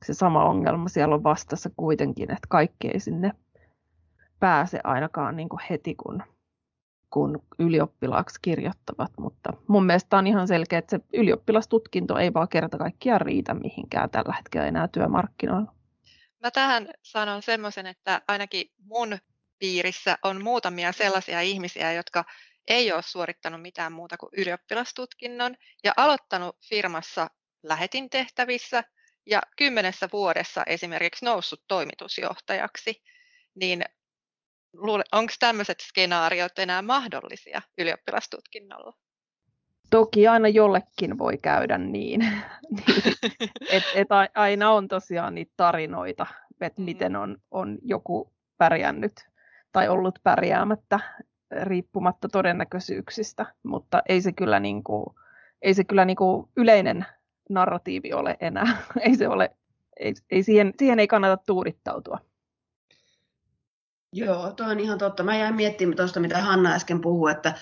se 0.04 0.14
sama 0.14 0.44
ongelma 0.44 0.88
siellä 0.88 1.14
on 1.14 1.22
vastassa 1.22 1.70
kuitenkin, 1.76 2.30
että 2.30 2.46
kaikki 2.48 2.88
ei 2.88 3.00
sinne 3.00 3.32
pääse 4.40 4.80
ainakaan 4.84 5.36
niin 5.36 5.48
kuin 5.48 5.60
heti, 5.70 5.94
kun, 5.94 6.22
kun 7.10 7.42
ylioppilaaksi 7.58 8.38
kirjoittavat. 8.42 9.12
Mutta 9.18 9.52
mun 9.68 9.86
mielestä 9.86 10.16
on 10.16 10.26
ihan 10.26 10.48
selkeä, 10.48 10.78
että 10.78 10.96
se 10.96 11.04
ylioppilastutkinto 11.12 12.18
ei 12.18 12.34
vaan 12.34 12.48
kerta 12.48 12.78
kaikkiaan 12.78 13.20
riitä 13.20 13.54
mihinkään 13.54 14.10
tällä 14.10 14.34
hetkellä 14.34 14.66
enää 14.66 14.88
työmarkkinoilla. 14.88 15.74
Mä 16.42 16.50
tähän 16.50 16.88
sanon 17.02 17.42
semmoisen, 17.42 17.86
että 17.86 18.22
ainakin 18.28 18.66
mun 18.78 19.18
piirissä 19.58 20.18
on 20.22 20.44
muutamia 20.44 20.92
sellaisia 20.92 21.40
ihmisiä, 21.40 21.92
jotka 21.92 22.24
ei 22.68 22.92
ole 22.92 23.02
suorittanut 23.02 23.62
mitään 23.62 23.92
muuta 23.92 24.16
kuin 24.16 24.30
ylioppilastutkinnon 24.36 25.54
ja 25.84 25.92
aloittanut 25.96 26.56
firmassa 26.68 27.30
lähetin 27.62 28.10
tehtävissä 28.10 28.84
ja 29.26 29.42
kymmenessä 29.56 30.08
vuodessa 30.12 30.62
esimerkiksi 30.66 31.24
noussut 31.24 31.64
toimitusjohtajaksi, 31.68 33.02
niin 33.54 33.84
onko 35.12 35.32
tämmöiset 35.40 35.80
skenaariot 35.80 36.58
enää 36.58 36.82
mahdollisia 36.82 37.62
ylioppilastutkinnolla? 37.78 38.92
Toki 39.90 40.28
aina 40.28 40.48
jollekin 40.48 41.18
voi 41.18 41.38
käydä 41.38 41.78
niin. 41.78 42.22
et, 43.72 43.82
et 43.94 44.08
aina 44.34 44.70
on 44.70 44.88
tosiaan 44.88 45.34
niitä 45.34 45.52
tarinoita, 45.56 46.26
että 46.60 46.80
mm. 46.80 46.84
miten 46.84 47.16
on, 47.16 47.36
on 47.50 47.78
joku 47.82 48.32
pärjännyt 48.58 49.12
tai 49.72 49.88
ollut 49.88 50.18
pärjäämättä 50.22 51.00
riippumatta 51.62 52.28
todennäköisyyksistä, 52.28 53.46
mutta 53.62 54.02
ei 54.08 54.20
se 54.20 54.32
kyllä, 54.32 54.60
niin 54.60 54.84
kuin, 54.84 55.06
ei 55.62 55.74
se 55.74 55.84
kyllä 55.84 56.04
niin 56.04 56.16
kuin 56.16 56.48
yleinen 56.56 57.06
narratiivi 57.50 58.12
ole 58.12 58.36
enää. 58.40 58.76
ei 59.00 59.16
se 59.16 59.28
ole, 59.28 59.50
ei, 60.00 60.14
ei 60.30 60.42
siihen, 60.42 60.72
siihen 60.78 60.98
ei 60.98 61.06
kannata 61.06 61.42
tuudittautua. 61.46 62.18
Joo, 64.12 64.52
toi 64.52 64.70
on 64.70 64.80
ihan 64.80 64.98
totta. 64.98 65.22
Mä 65.22 65.36
jäin 65.36 65.54
miettimään 65.54 65.96
tuosta, 65.96 66.20
mitä 66.20 66.42
Hanna 66.42 66.72
äsken 66.72 67.00
puhui, 67.00 67.30
että 67.30 67.54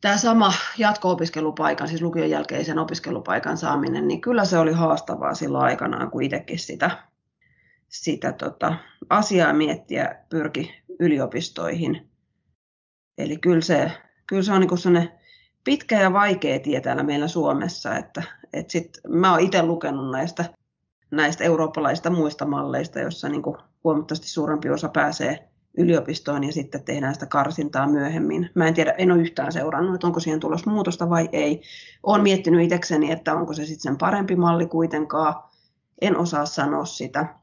tämä 0.00 0.16
sama 0.16 0.52
jatko-opiskelupaikan, 0.78 1.88
siis 1.88 2.02
lukion 2.02 2.30
jälkeisen 2.30 2.78
opiskelupaikan 2.78 3.56
saaminen, 3.56 4.08
niin 4.08 4.20
kyllä 4.20 4.44
se 4.44 4.58
oli 4.58 4.72
haastavaa 4.72 5.34
silloin 5.34 5.64
aikanaan, 5.64 6.10
kun 6.10 6.22
itsekin 6.22 6.58
sitä, 6.58 6.90
sitä 7.88 8.32
tota, 8.32 8.74
asiaa 9.10 9.52
miettiä 9.52 10.24
pyrki 10.28 10.82
yliopistoihin. 11.00 12.10
Eli 13.18 13.36
kyllä 13.36 13.60
se, 13.60 13.92
kyllä 14.26 14.42
se 14.42 14.52
on 14.52 14.60
niin 14.60 14.78
sellainen 14.78 15.12
pitkä 15.64 16.00
ja 16.00 16.12
vaikea 16.12 16.58
tie 16.60 16.80
täällä 16.80 17.02
meillä 17.02 17.28
Suomessa, 17.28 17.96
että, 17.96 18.22
että 18.52 18.72
sit, 18.72 18.98
mä 19.08 19.30
oon 19.30 19.40
itse 19.40 19.62
lukenut 19.62 20.10
näistä, 20.10 20.44
näistä 21.10 21.44
eurooppalaisista 21.44 22.10
muista 22.10 22.46
malleista, 22.46 23.00
joissa 23.00 23.28
niin 23.28 23.42
kuin 23.42 23.56
huomattavasti 23.84 24.28
suurempi 24.28 24.70
osa 24.70 24.88
pääsee 24.88 25.49
yliopistoon 25.76 26.44
ja 26.44 26.52
sitten 26.52 26.84
tehdään 26.84 27.14
sitä 27.14 27.26
karsintaa 27.26 27.88
myöhemmin. 27.88 28.50
Mä 28.54 28.68
en 28.68 28.74
tiedä, 28.74 28.92
en 28.92 29.12
ole 29.12 29.20
yhtään 29.20 29.52
seurannut, 29.52 29.94
että 29.94 30.06
onko 30.06 30.20
siihen 30.20 30.40
tulossa 30.40 30.70
muutosta 30.70 31.10
vai 31.10 31.28
ei. 31.32 31.62
Olen 32.02 32.22
miettinyt 32.22 32.64
itsekseni, 32.64 33.12
että 33.12 33.34
onko 33.34 33.52
se 33.52 33.66
sitten 33.66 33.80
sen 33.82 33.98
parempi 33.98 34.36
malli 34.36 34.66
kuitenkaan. 34.66 35.42
En 36.00 36.16
osaa 36.16 36.46
sanoa 36.46 36.84
sitä. 36.84 37.34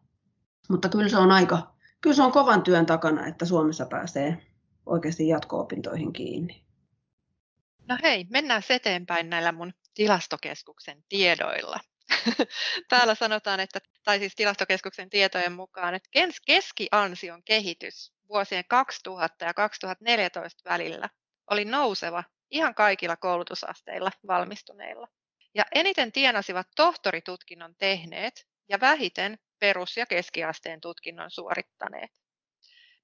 Mutta 0.70 0.90
kyllä 0.90 1.10
se 1.10 1.18
on 1.18 1.32
aika, 1.32 1.74
kyllä 2.02 2.16
se 2.16 2.24
on 2.24 2.32
kovan 2.32 2.62
työn 2.62 2.86
takana, 2.86 3.28
että 3.28 3.46
Suomessa 3.46 3.86
pääsee 3.86 4.38
oikeasti 4.86 5.28
jatko-opintoihin 5.28 6.14
kiinni. 6.14 6.64
No 7.88 7.98
hei, 8.04 8.26
mennään 8.30 8.62
eteenpäin 8.70 9.30
näillä 9.30 9.52
mun 9.52 9.74
tilastokeskuksen 9.94 11.04
tiedoilla. 11.10 11.80
Täällä 12.90 13.16
sanotaan, 13.16 13.60
että, 13.60 13.80
tai 14.04 14.20
siis 14.20 14.36
tilastokeskuksen 14.36 15.10
tietojen 15.10 15.52
mukaan, 15.52 15.94
että 15.94 16.10
keskiansion 16.46 17.44
kehitys 17.46 18.17
vuosien 18.30 18.64
2000 18.68 19.46
ja 19.46 19.54
2014 19.54 20.70
välillä 20.70 21.10
oli 21.52 21.66
nouseva 21.66 22.24
ihan 22.52 22.76
kaikilla 22.76 23.18
koulutusasteilla 23.18 24.12
valmistuneilla. 24.28 25.08
Ja 25.56 25.64
eniten 25.76 26.12
tienasivat 26.12 26.68
tohtoritutkinnon 26.76 27.76
tehneet 27.78 28.48
ja 28.70 28.80
vähiten 28.80 29.40
perus- 29.60 29.98
ja 29.98 30.06
keskiasteen 30.06 30.82
tutkinnon 30.82 31.32
suorittaneet. 31.32 32.12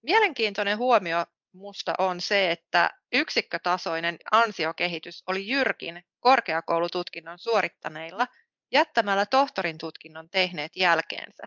Mielenkiintoinen 0.02 0.78
huomio 0.78 1.26
musta 1.54 1.94
on 1.98 2.22
se, 2.22 2.52
että 2.52 2.90
yksikkötasoinen 3.14 4.18
ansiokehitys 4.32 5.24
oli 5.28 5.48
jyrkin 5.48 6.04
korkeakoulututkinnon 6.20 7.40
suorittaneilla 7.40 8.28
jättämällä 8.72 9.26
tohtorin 9.26 9.78
tutkinnon 9.78 10.30
tehneet 10.30 10.76
jälkeensä. 10.76 11.44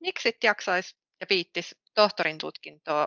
Miksi 0.00 0.36
jaksaisi 0.42 0.96
ja 1.20 1.26
viittis 1.30 1.76
tohtorin 1.94 2.38
tutkintoa 2.38 3.06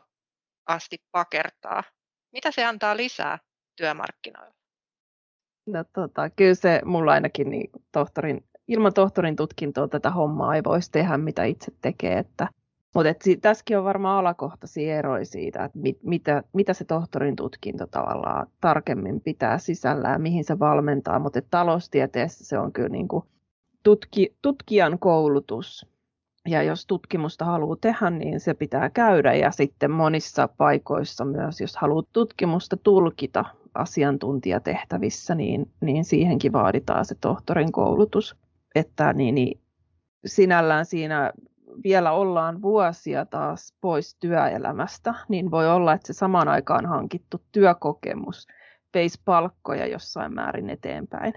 asti 0.68 0.98
pakertaa? 1.12 1.84
Mitä 2.32 2.52
se 2.52 2.66
antaa 2.66 2.98
lisää 2.98 3.40
työmarkkinoilla? 3.76 4.56
No, 5.66 5.84
tota, 5.94 6.30
kyllä 6.30 6.56
se 6.56 6.82
mulla 6.86 7.12
ainakin 7.12 7.50
niin, 7.50 7.70
tohtorin, 7.92 8.46
ilman 8.68 8.94
tohtorin 8.94 9.36
tutkintoa 9.36 9.88
tätä 9.88 10.12
hommaa 10.12 10.56
ei 10.56 10.64
voisi 10.64 10.92
tehdä, 10.92 11.18
mitä 11.18 11.44
itse 11.44 11.72
tekee. 11.82 12.18
Että 12.18 12.48
mutta 12.96 13.14
tässäkin 13.42 13.78
on 13.78 13.84
varmaan 13.84 14.18
alakohtaisia 14.18 14.98
eroja 14.98 15.26
siitä, 15.26 15.66
että 15.66 15.80
mit, 15.80 16.04
mitä, 16.04 16.44
mitä 16.54 16.74
se 16.74 16.86
tohtorin 16.86 17.36
tutkinto 17.36 17.88
tavallaan 17.88 18.48
tarkemmin 18.62 19.22
pitää 19.22 19.58
sisällään, 19.58 20.22
mihin 20.22 20.44
se 20.44 20.60
valmentaa. 20.60 21.20
Mutta 21.20 21.42
taloustieteessä 21.42 22.46
se 22.46 22.60
on 22.60 22.74
kyllä 22.74 22.90
niin 22.90 23.08
kuin 23.08 23.24
tutki, 23.84 24.36
tutkijan 24.42 25.00
koulutus. 25.00 25.86
Ja 26.50 26.64
jos 26.64 26.86
tutkimusta 26.86 27.46
haluaa 27.46 27.78
tehdä, 27.82 28.10
niin 28.10 28.40
se 28.40 28.54
pitää 28.54 28.90
käydä. 28.90 29.34
Ja 29.34 29.52
sitten 29.52 29.92
monissa 29.92 30.48
paikoissa 30.48 31.26
myös, 31.26 31.62
jos 31.62 31.78
haluaa 31.78 32.04
tutkimusta 32.14 32.78
tulkita 32.78 33.46
asiantuntijatehtävissä, 33.74 35.36
niin, 35.36 35.72
niin 35.82 36.06
siihenkin 36.06 36.54
vaaditaan 36.54 37.06
se 37.06 37.16
tohtorin 37.22 37.72
koulutus. 37.72 38.36
Että 38.76 39.14
niin, 39.14 39.36
niin 39.36 39.60
sinällään 40.26 40.86
siinä 40.86 41.34
vielä 41.84 42.12
ollaan 42.12 42.62
vuosia 42.62 43.26
taas 43.26 43.74
pois 43.82 44.16
työelämästä, 44.16 45.14
niin 45.30 45.52
voi 45.52 45.70
olla, 45.70 45.94
että 45.94 46.08
se 46.08 46.14
samaan 46.14 46.48
aikaan 46.48 46.86
hankittu 46.86 47.42
työkokemus 47.52 48.48
veisi 48.94 49.22
palkkoja 49.26 49.86
jossain 49.86 50.34
määrin 50.34 50.70
eteenpäin. 50.70 51.34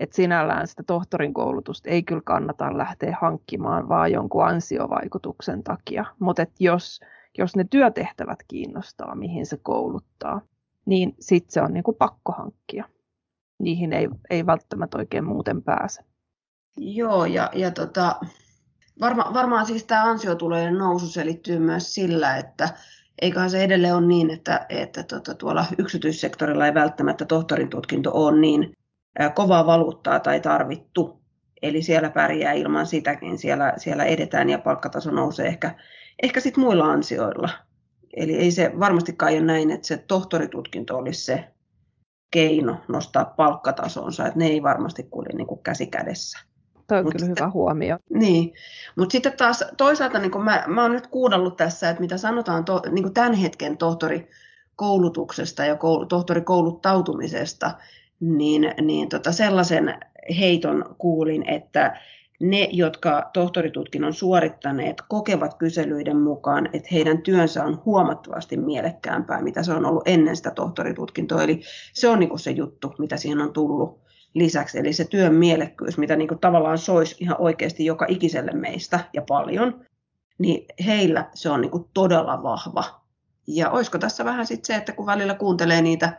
Et 0.00 0.12
sinällään 0.12 0.66
sitä 0.66 0.82
tohtorin 0.82 1.34
koulutusta 1.34 1.90
ei 1.90 2.02
kyllä 2.02 2.22
kannata 2.24 2.78
lähteä 2.78 3.18
hankkimaan 3.20 3.88
vaan 3.88 4.12
jonkun 4.12 4.44
ansiovaikutuksen 4.44 5.62
takia. 5.62 6.04
Mutta 6.18 6.46
jos, 6.60 7.00
jos 7.38 7.56
ne 7.56 7.64
työtehtävät 7.70 8.38
kiinnostaa, 8.48 9.14
mihin 9.14 9.46
se 9.46 9.56
kouluttaa, 9.62 10.40
niin 10.86 11.14
sitten 11.20 11.52
se 11.52 11.62
on 11.62 11.72
niinku 11.72 11.92
pakko 11.92 12.32
hankkia. 12.32 12.84
Niihin 13.58 13.92
ei, 13.92 14.08
ei 14.30 14.46
välttämättä 14.46 14.98
oikein 14.98 15.24
muuten 15.24 15.62
pääse. 15.62 16.02
Joo, 16.76 17.24
ja, 17.24 17.50
ja 17.54 17.70
tota, 17.70 18.20
Varma, 19.00 19.30
varmaan 19.34 19.66
siis 19.66 19.84
tämä 19.84 20.04
ansiotulojen 20.04 20.78
nousu 20.78 21.06
selittyy 21.06 21.58
myös 21.58 21.94
sillä, 21.94 22.36
että 22.36 22.68
eiköhän 23.22 23.50
se 23.50 23.64
edelleen 23.64 23.94
ole 23.94 24.06
niin, 24.06 24.30
että, 24.30 24.66
että 24.68 25.02
tuota, 25.02 25.34
tuolla 25.34 25.64
yksityissektorilla 25.78 26.66
ei 26.66 26.74
välttämättä 26.74 27.24
tohtorin 27.24 27.70
tutkinto 27.70 28.10
ole 28.14 28.40
niin 28.40 28.72
kovaa 29.34 29.66
valuuttaa 29.66 30.20
tai 30.20 30.40
tarvittu. 30.40 31.20
Eli 31.62 31.82
siellä 31.82 32.10
pärjää 32.10 32.52
ilman 32.52 32.86
sitäkin, 32.86 33.38
siellä, 33.38 33.74
siellä 33.76 34.04
edetään 34.04 34.50
ja 34.50 34.58
palkkataso 34.58 35.10
nousee 35.10 35.46
ehkä, 35.46 35.74
ehkä 36.22 36.40
sitten 36.40 36.64
muilla 36.64 36.84
ansioilla. 36.84 37.48
Eli 38.16 38.36
ei 38.36 38.50
se 38.50 38.72
varmastikaan 38.80 39.32
ole 39.32 39.40
näin, 39.40 39.70
että 39.70 39.86
se 39.86 39.96
tohtoritutkinto 39.96 40.96
olisi 40.98 41.24
se 41.24 41.44
keino 42.30 42.76
nostaa 42.88 43.24
palkkatasonsa, 43.24 44.26
että 44.26 44.38
ne 44.38 44.46
ei 44.46 44.62
varmasti 44.62 45.02
kulje 45.02 45.36
niin 45.36 45.46
kuin 45.46 45.62
käsi 45.62 45.86
kädessä. 45.86 46.38
Tuo 46.88 46.98
on 46.98 47.04
Mut 47.04 47.12
kyllä 47.12 47.26
sitten, 47.26 47.44
hyvä 47.44 47.50
huomio. 47.50 47.98
Niin, 48.10 48.52
mutta 48.96 49.12
sitten 49.12 49.32
taas 49.36 49.64
toisaalta 49.76 50.18
niin 50.18 50.30
kun 50.30 50.44
mä, 50.44 50.64
mä 50.66 50.82
oon 50.82 50.92
nyt 50.92 51.06
kuunnellut 51.06 51.56
tässä, 51.56 51.90
että 51.90 52.00
mitä 52.00 52.16
sanotaan 52.16 52.64
to, 52.64 52.82
niin 52.90 53.14
tämän 53.14 53.34
hetken 53.34 53.76
tohtorikoulutuksesta 53.76 55.64
ja 55.64 55.76
koulu, 55.76 56.06
tohtorikouluttautumisesta, 56.06 57.70
niin, 58.20 58.74
niin 58.80 59.08
tota 59.08 59.32
sellaisen 59.32 59.94
heiton 60.38 60.96
kuulin, 60.98 61.48
että 61.48 62.00
ne, 62.40 62.68
jotka 62.72 63.30
tohtoritutkinnon 63.32 64.14
suorittaneet, 64.14 65.02
kokevat 65.08 65.54
kyselyiden 65.54 66.16
mukaan, 66.16 66.68
että 66.72 66.88
heidän 66.92 67.22
työnsä 67.22 67.64
on 67.64 67.82
huomattavasti 67.84 68.56
mielekkäämpää, 68.56 69.42
mitä 69.42 69.62
se 69.62 69.72
on 69.72 69.86
ollut 69.86 70.08
ennen 70.08 70.36
sitä 70.36 70.50
tohtoritutkintoa. 70.50 71.42
Eli 71.42 71.60
se 71.92 72.08
on 72.08 72.18
niin 72.18 72.38
se 72.38 72.50
juttu, 72.50 72.94
mitä 72.98 73.16
siihen 73.16 73.40
on 73.40 73.52
tullut 73.52 74.00
lisäksi, 74.34 74.78
eli 74.78 74.92
se 74.92 75.04
työn 75.04 75.34
mielekkyys, 75.34 75.98
mitä 75.98 76.16
niin 76.16 76.38
tavallaan 76.40 76.78
soisi 76.78 77.16
ihan 77.20 77.40
oikeasti 77.40 77.84
joka 77.84 78.06
ikiselle 78.08 78.52
meistä 78.52 79.00
ja 79.12 79.22
paljon, 79.28 79.84
niin 80.38 80.66
heillä 80.86 81.30
se 81.34 81.50
on 81.50 81.60
niin 81.60 81.84
todella 81.94 82.42
vahva. 82.42 82.84
Ja 83.46 83.70
olisiko 83.70 83.98
tässä 83.98 84.24
vähän 84.24 84.46
sitten 84.46 84.66
se, 84.66 84.74
että 84.74 84.92
kun 84.92 85.06
välillä 85.06 85.34
kuuntelee 85.34 85.82
niitä, 85.82 86.18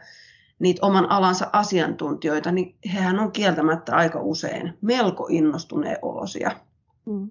niitä 0.61 0.85
oman 0.85 1.11
alansa 1.11 1.49
asiantuntijoita, 1.53 2.51
niin 2.51 2.75
hehän 2.93 3.19
on 3.19 3.31
kieltämättä 3.31 3.95
aika 3.95 4.21
usein 4.21 4.73
melko 4.81 5.27
innostuneen 5.29 5.97
olosia. 6.01 6.51
Mm. 7.05 7.27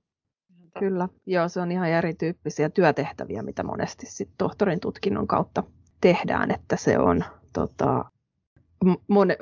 Kyllä, 0.79 1.09
joo, 1.27 1.49
se 1.49 1.61
on 1.61 1.73
ihan 1.73 1.89
erityyppisiä 1.89 2.71
työtehtäviä, 2.71 3.43
mitä 3.43 3.63
monesti 3.63 4.07
sit 4.07 4.31
tohtorin 4.39 4.81
tutkinnon 4.81 5.27
kautta 5.27 5.63
tehdään, 6.01 6.51
että 6.51 6.77
se 6.77 6.99
on 6.99 7.25
tota, 7.53 8.05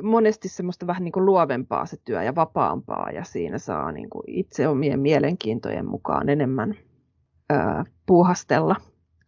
monesti 0.03 0.49
semmoista 0.49 0.87
vähän 0.87 1.05
niin 1.05 1.13
kuin 1.13 1.27
luovempaa 1.27 1.87
se 1.87 1.97
työ 2.05 2.23
ja 2.23 2.35
vapaampaa 2.35 3.11
ja 3.11 3.25
siinä 3.25 3.59
saa 3.59 3.93
niin 3.93 4.11
kuin 4.11 4.23
itse 4.27 4.69
omien 4.69 5.01
mielenkiintojen 5.01 5.87
mukaan 5.87 6.29
enemmän 6.29 6.75
ää, 7.51 7.85
puuhastella, 8.07 8.77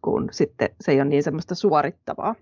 kun 0.01 0.29
sitten 0.31 0.69
se 0.81 0.91
ei 0.91 1.01
ole 1.01 1.09
niin 1.09 1.23
semmoista 1.23 1.55
suorittavaa. 1.55 2.35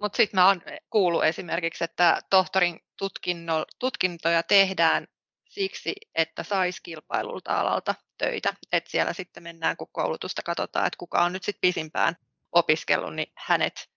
Mutta 0.00 0.16
sitten 0.16 0.40
mä 0.40 0.46
oon 0.46 0.62
kuullut 0.90 1.24
esimerkiksi, 1.24 1.84
että 1.84 2.20
tohtorin 2.30 2.80
tutkinno, 2.98 3.64
tutkintoja 3.78 4.42
tehdään 4.42 5.06
siksi, 5.48 5.94
että 6.14 6.42
saisi 6.42 6.80
kilpailulta 6.82 7.60
alalta 7.60 7.94
töitä. 8.18 8.54
Että 8.72 8.90
siellä 8.90 9.12
sitten 9.12 9.42
mennään, 9.42 9.76
kun 9.76 9.88
koulutusta 9.92 10.42
katsotaan, 10.42 10.86
että 10.86 10.98
kuka 10.98 11.24
on 11.24 11.32
nyt 11.32 11.42
sitten 11.42 11.68
pisimpään 11.68 12.16
opiskellut, 12.52 13.14
niin 13.14 13.32
hänet 13.36 13.88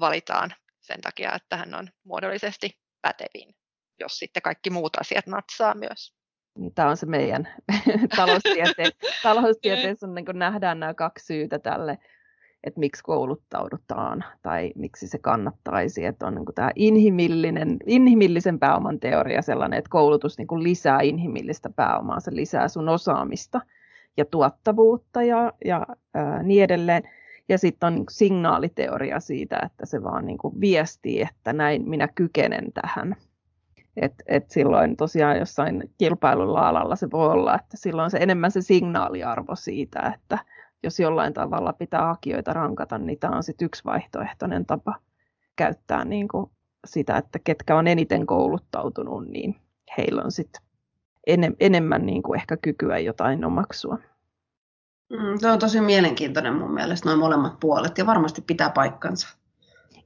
valitaan 0.00 0.54
sen 0.80 1.00
takia, 1.00 1.32
että 1.34 1.56
hän 1.56 1.74
on 1.74 1.88
muodollisesti 2.04 2.78
pätevin, 3.02 3.54
jos 4.00 4.18
sitten 4.18 4.42
kaikki 4.42 4.70
muut 4.70 4.96
asiat 5.00 5.26
natsaa 5.26 5.74
myös. 5.74 6.14
Niin, 6.58 6.74
tämä 6.74 6.88
on 6.88 6.96
se 6.96 7.06
meidän 7.06 7.48
taloustiete- 8.16 9.12
taloustieteessä 9.22 10.06
on, 10.06 10.14
niin 10.14 10.26
nähdään 10.32 10.80
nämä 10.80 10.94
kaksi 10.94 11.26
syytä 11.26 11.58
tälle, 11.58 11.98
että 12.64 12.80
miksi 12.80 13.02
kouluttaudutaan 13.02 14.24
tai 14.42 14.72
miksi 14.74 15.08
se 15.08 15.18
kannattaisi. 15.18 16.04
Että 16.04 16.26
on 16.26 16.34
niin 16.34 16.44
tämä 16.54 16.70
inhimillinen, 16.74 17.76
inhimillisen 17.86 18.58
pääoman 18.58 19.00
teoria 19.00 19.42
sellainen, 19.42 19.78
että 19.78 19.90
koulutus 19.90 20.38
niin 20.38 20.62
lisää 20.62 21.00
inhimillistä 21.00 21.70
pääomaa, 21.70 22.20
se 22.20 22.34
lisää 22.34 22.68
sun 22.68 22.88
osaamista 22.88 23.60
ja 24.16 24.24
tuottavuutta 24.24 25.22
ja, 25.22 25.52
ja 25.64 25.86
ää, 26.14 26.42
niin 26.42 26.64
edelleen. 26.64 27.02
Ja 27.48 27.58
sitten 27.58 27.86
on 27.86 27.94
niin 27.94 28.06
signaaliteoria 28.10 29.20
siitä, 29.20 29.60
että 29.66 29.86
se 29.86 30.02
vaan 30.02 30.26
niin 30.26 30.38
kuin 30.38 30.60
viestii, 30.60 31.22
että 31.22 31.52
näin 31.52 31.88
minä 31.88 32.08
kykenen 32.08 32.72
tähän. 32.72 33.16
Et, 33.96 34.14
et 34.26 34.50
silloin 34.50 34.96
tosiaan 34.96 35.38
jossain 35.38 35.90
kilpailulla 35.98 36.68
alalla 36.68 36.96
se 36.96 37.10
voi 37.10 37.28
olla, 37.28 37.54
että 37.54 37.76
silloin 37.76 38.10
se 38.10 38.18
enemmän 38.18 38.50
se 38.50 38.62
signaaliarvo 38.62 39.56
siitä, 39.56 40.12
että 40.14 40.38
jos 40.82 41.00
jollain 41.00 41.34
tavalla 41.34 41.72
pitää 41.72 42.06
hakijoita 42.06 42.52
rankata, 42.52 42.98
niin 42.98 43.18
tämä 43.18 43.36
on 43.36 43.42
sitten 43.42 43.66
yksi 43.66 43.84
vaihtoehtoinen 43.84 44.66
tapa 44.66 44.94
käyttää 45.56 46.04
niin 46.04 46.28
kuin 46.28 46.50
sitä, 46.86 47.16
että 47.16 47.38
ketkä 47.38 47.76
on 47.76 47.86
eniten 47.86 48.26
kouluttautunut, 48.26 49.28
niin 49.28 49.56
heillä 49.98 50.22
on 50.22 50.32
sitten 50.32 50.62
enemmän 51.60 52.06
niin 52.06 52.22
kuin 52.22 52.40
ehkä 52.40 52.56
kykyä 52.56 52.98
jotain 52.98 53.44
omaksua. 53.44 53.98
Mm, 55.10 55.38
se 55.38 55.50
on 55.50 55.58
tosi 55.58 55.80
mielenkiintoinen 55.80 56.54
mun 56.54 56.74
mielestä, 56.74 57.08
noin 57.08 57.18
molemmat 57.18 57.60
puolet, 57.60 57.98
ja 57.98 58.06
varmasti 58.06 58.42
pitää 58.42 58.70
paikkansa. 58.70 59.38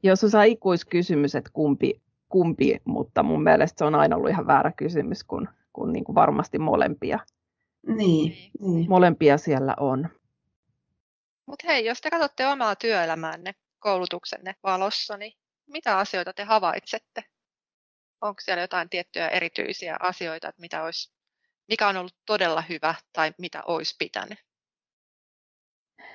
Jos 0.03 0.25
on 0.25 0.47
ikuiskysymys, 0.47 1.35
että 1.35 1.51
kumpi, 1.53 2.01
kumpi, 2.29 2.81
mutta 2.85 3.23
mun 3.23 3.43
mielestä 3.43 3.79
se 3.79 3.85
on 3.85 3.95
aina 3.95 4.17
ollut 4.17 4.31
ihan 4.31 4.47
väärä 4.47 4.73
kysymys, 4.77 5.25
kun, 5.25 5.49
kun 5.73 5.93
niin 5.93 6.05
kuin 6.05 6.15
varmasti 6.15 6.59
molempia. 6.59 7.19
Niin, 7.87 8.33
niin. 8.61 8.89
Molempia 8.89 9.39
siellä 9.39 9.75
on. 9.81 10.09
Mutta 11.47 11.67
hei, 11.67 11.85
jos 11.85 12.01
te 12.01 12.11
katsotte 12.11 12.47
omaa 12.47 12.77
työelämäänne 12.77 13.53
koulutuksenne 13.79 14.55
valossa, 14.63 15.17
niin 15.17 15.33
mitä 15.67 15.99
asioita 15.99 16.33
te 16.33 16.45
havaitsette? 16.45 17.25
Onko 18.21 18.41
siellä 18.41 18.63
jotain 18.63 18.89
tiettyjä 18.89 19.29
erityisiä 19.29 19.97
asioita, 20.01 20.49
että 20.49 20.61
mitä 20.61 20.83
olisi, 20.83 21.13
mikä 21.69 21.89
on 21.89 21.97
ollut 21.97 22.17
todella 22.27 22.63
hyvä 22.69 22.95
tai 23.13 23.33
mitä 23.39 23.63
olisi 23.67 23.97
pitänyt? 23.99 24.39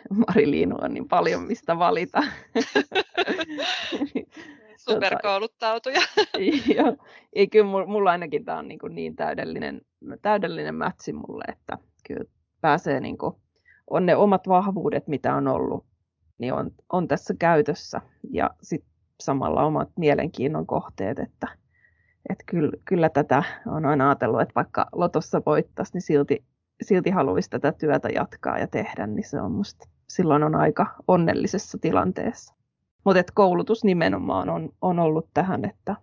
Mariliinu 0.10 0.76
on 0.82 0.94
niin 0.94 1.08
paljon, 1.08 1.44
mistä 1.44 1.80
valita. 1.80 2.24
Superkouluttautuja. 4.90 6.02
Joo, 6.78 6.98
ei 7.34 7.48
kyllä 7.48 7.86
mulla 7.86 8.12
ainakin 8.12 8.46
tämä 8.46 8.58
on 8.58 8.68
niin, 8.68 8.80
niin 8.90 9.16
täydellinen, 9.16 9.82
täydellinen 10.22 10.76
mätsi 10.76 11.14
mulle, 11.14 11.44
että 11.48 11.78
kyllä 12.08 12.24
pääsee 12.62 13.00
niin 13.00 13.18
kuin, 13.18 13.34
on 13.90 14.06
ne 14.06 14.16
omat 14.16 14.48
vahvuudet, 14.48 15.08
mitä 15.08 15.36
on 15.36 15.48
ollut, 15.48 15.86
niin 16.38 16.54
on, 16.54 16.72
on 16.92 17.08
tässä 17.08 17.34
käytössä. 17.40 18.02
Ja 18.32 18.50
sitten 18.62 18.92
samalla 19.20 19.64
omat 19.64 19.90
mielenkiinnon 19.98 20.68
kohteet, 20.68 21.20
että, 21.20 21.48
että 22.30 22.44
kyllä, 22.46 22.72
kyllä 22.86 23.10
tätä 23.10 23.44
on 23.68 23.86
aina 23.86 24.10
ajatellut, 24.10 24.42
että 24.42 24.56
vaikka 24.56 24.86
lotossa 24.92 25.42
voittaisi, 25.46 25.94
niin 25.94 26.02
silti 26.02 26.46
silti 26.82 27.10
haluaisi 27.10 27.50
tätä 27.50 27.72
työtä 27.72 28.10
jatkaa 28.10 28.60
ja 28.60 28.68
tehdä, 28.68 29.08
niin 29.08 29.30
se 29.30 29.42
on 29.42 29.52
musta, 29.52 29.90
silloin 30.10 30.44
on 30.44 30.56
aika 30.56 30.96
onnellisessa 31.08 31.78
tilanteessa. 31.78 32.56
Mutta 33.04 33.24
koulutus 33.34 33.84
nimenomaan 33.84 34.50
on, 34.50 34.70
on 34.82 35.00
ollut 35.00 35.30
tähän, 35.34 35.66
että 35.66 35.96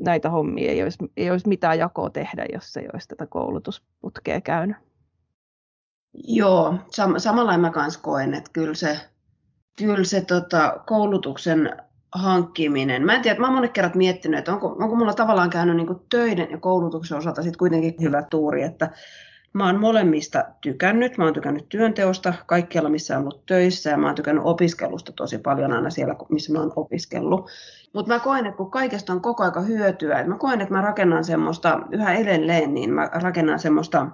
näitä 0.00 0.30
hommia 0.30 0.70
ei 0.70 0.82
olisi, 0.82 0.98
ei 1.16 1.30
olisi 1.30 1.48
mitään 1.48 1.78
jakoa 1.78 2.10
tehdä, 2.10 2.46
jos 2.52 2.76
ei 2.76 2.88
olisi 2.92 3.08
tätä 3.08 3.26
koulutusputkea 3.26 4.40
käynyt. 4.40 4.76
Joo, 6.14 6.74
sam- 6.74 7.18
samalla 7.18 7.58
mä 7.58 7.70
kanssa 7.70 8.00
koen, 8.00 8.34
että 8.34 8.50
kyllä 8.52 8.74
se, 8.74 9.00
kyllä 9.78 10.04
se 10.04 10.20
tota, 10.20 10.80
koulutuksen 10.86 11.76
hankkiminen. 12.12 13.06
Mä 13.06 13.14
en 13.14 13.22
tiedä, 13.22 13.40
mä 13.40 13.46
oon 13.46 13.54
monet 13.54 13.72
kerrat 13.72 13.94
miettinyt, 13.94 14.38
että 14.38 14.52
onko, 14.52 14.68
onko 14.68 14.96
mulla 14.96 15.14
tavallaan 15.14 15.50
käynyt 15.50 15.76
niin 15.76 16.00
töiden 16.10 16.50
ja 16.50 16.58
koulutuksen 16.58 17.18
osalta 17.18 17.42
sitten 17.42 17.58
kuitenkin 17.58 17.94
hyvä 18.00 18.22
tuuri, 18.22 18.62
että 18.62 18.90
Mä 19.54 19.66
oon 19.66 19.80
molemmista 19.80 20.44
tykännyt. 20.60 21.18
Mä 21.18 21.24
oon 21.24 21.34
tykännyt 21.34 21.68
työnteosta 21.68 22.34
kaikkialla, 22.46 22.88
missä 22.88 23.16
on 23.16 23.20
ollut 23.20 23.46
töissä 23.46 23.90
ja 23.90 23.96
mä 23.96 24.06
oon 24.06 24.14
tykännyt 24.14 24.44
opiskelusta 24.46 25.12
tosi 25.12 25.38
paljon 25.38 25.72
aina 25.72 25.90
siellä, 25.90 26.14
missä 26.28 26.52
mä 26.52 26.58
oon 26.58 26.72
opiskellut. 26.76 27.50
Mutta 27.92 28.12
mä 28.12 28.20
koen, 28.20 28.46
että 28.46 28.56
kun 28.56 28.70
kaikesta 28.70 29.12
on 29.12 29.20
koko 29.20 29.44
aika 29.44 29.60
hyötyä, 29.60 30.18
että 30.18 30.30
mä 30.30 30.38
koen, 30.38 30.60
että 30.60 30.74
mä 30.74 30.80
rakennan 30.80 31.24
semmoista, 31.24 31.80
yhä 31.90 32.14
edelleen, 32.14 32.74
niin 32.74 32.92
mä 32.92 33.10
rakennan 33.12 33.58
semmoista 33.58 34.06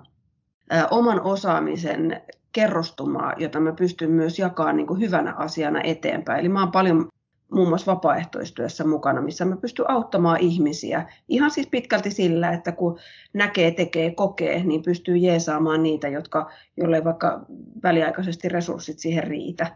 oman 0.90 1.20
osaamisen 1.20 2.22
kerrostumaa, 2.52 3.33
jota 3.37 3.61
mä 3.61 3.72
pystyn 3.72 4.11
myös 4.11 4.38
jakamaan 4.38 4.76
niin 4.76 5.00
hyvänä 5.00 5.35
asiana 5.35 5.80
eteenpäin. 5.85 6.40
Eli 6.40 6.48
mä 6.48 6.61
oon 6.61 6.72
paljon 6.72 7.09
muun 7.52 7.68
muassa 7.68 7.92
vapaaehtoistyössä 7.92 8.85
mukana, 8.85 9.20
missä 9.20 9.44
mä 9.44 9.56
pystyn 9.56 9.90
auttamaan 9.90 10.40
ihmisiä. 10.40 11.12
Ihan 11.28 11.50
siis 11.50 11.66
pitkälti 11.66 12.11
sillä, 12.11 12.50
että 12.50 12.72
kun 12.72 12.98
näkee, 13.33 13.70
tekee, 13.70 14.14
kokee, 14.14 14.64
niin 14.64 14.83
pystyy 14.83 15.16
jeesaamaan 15.16 15.83
niitä, 15.83 16.09
jotka, 16.09 16.50
joille 16.76 17.04
vaikka 17.04 17.40
väliaikaisesti 17.83 18.48
resurssit 18.48 18.98
siihen 18.98 19.24
riitä. 19.24 19.66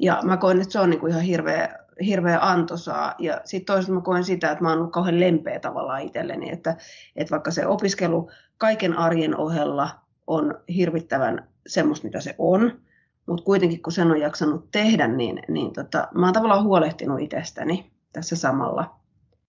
Ja 0.00 0.20
mä 0.24 0.36
koen, 0.36 0.60
että 0.60 0.72
se 0.72 0.80
on 0.80 0.90
niin 0.90 1.00
kuin 1.00 1.10
ihan 1.10 1.22
hirveä, 1.22 1.78
hirveä 2.06 2.38
antosaa. 2.40 3.14
Ja 3.18 3.40
sitten 3.44 3.74
toisaalta 3.74 3.92
mä 3.92 4.00
koen 4.00 4.24
sitä, 4.24 4.50
että 4.50 4.64
mä 4.64 4.68
oon 4.68 4.78
ollut 4.78 4.92
kauhean 4.92 5.20
lempeä 5.20 5.60
tavallaan 5.60 6.02
itselleni, 6.02 6.52
että, 6.52 6.76
että 7.16 7.30
vaikka 7.30 7.50
se 7.50 7.66
opiskelu 7.66 8.30
kaiken 8.58 8.98
arjen 8.98 9.36
ohella 9.36 10.05
on 10.26 10.54
hirvittävän 10.68 11.48
semmoista, 11.66 12.06
mitä 12.06 12.20
se 12.20 12.34
on, 12.38 12.80
mutta 13.26 13.44
kuitenkin 13.44 13.82
kun 13.82 13.92
sen 13.92 14.10
on 14.10 14.20
jaksanut 14.20 14.70
tehdä, 14.70 15.08
niin, 15.08 15.42
niin 15.48 15.72
tota, 15.72 16.08
mä 16.14 16.26
oon 16.26 16.32
tavallaan 16.32 16.64
huolehtinut 16.64 17.20
itsestäni 17.20 17.92
tässä 18.12 18.36
samalla. 18.36 19.00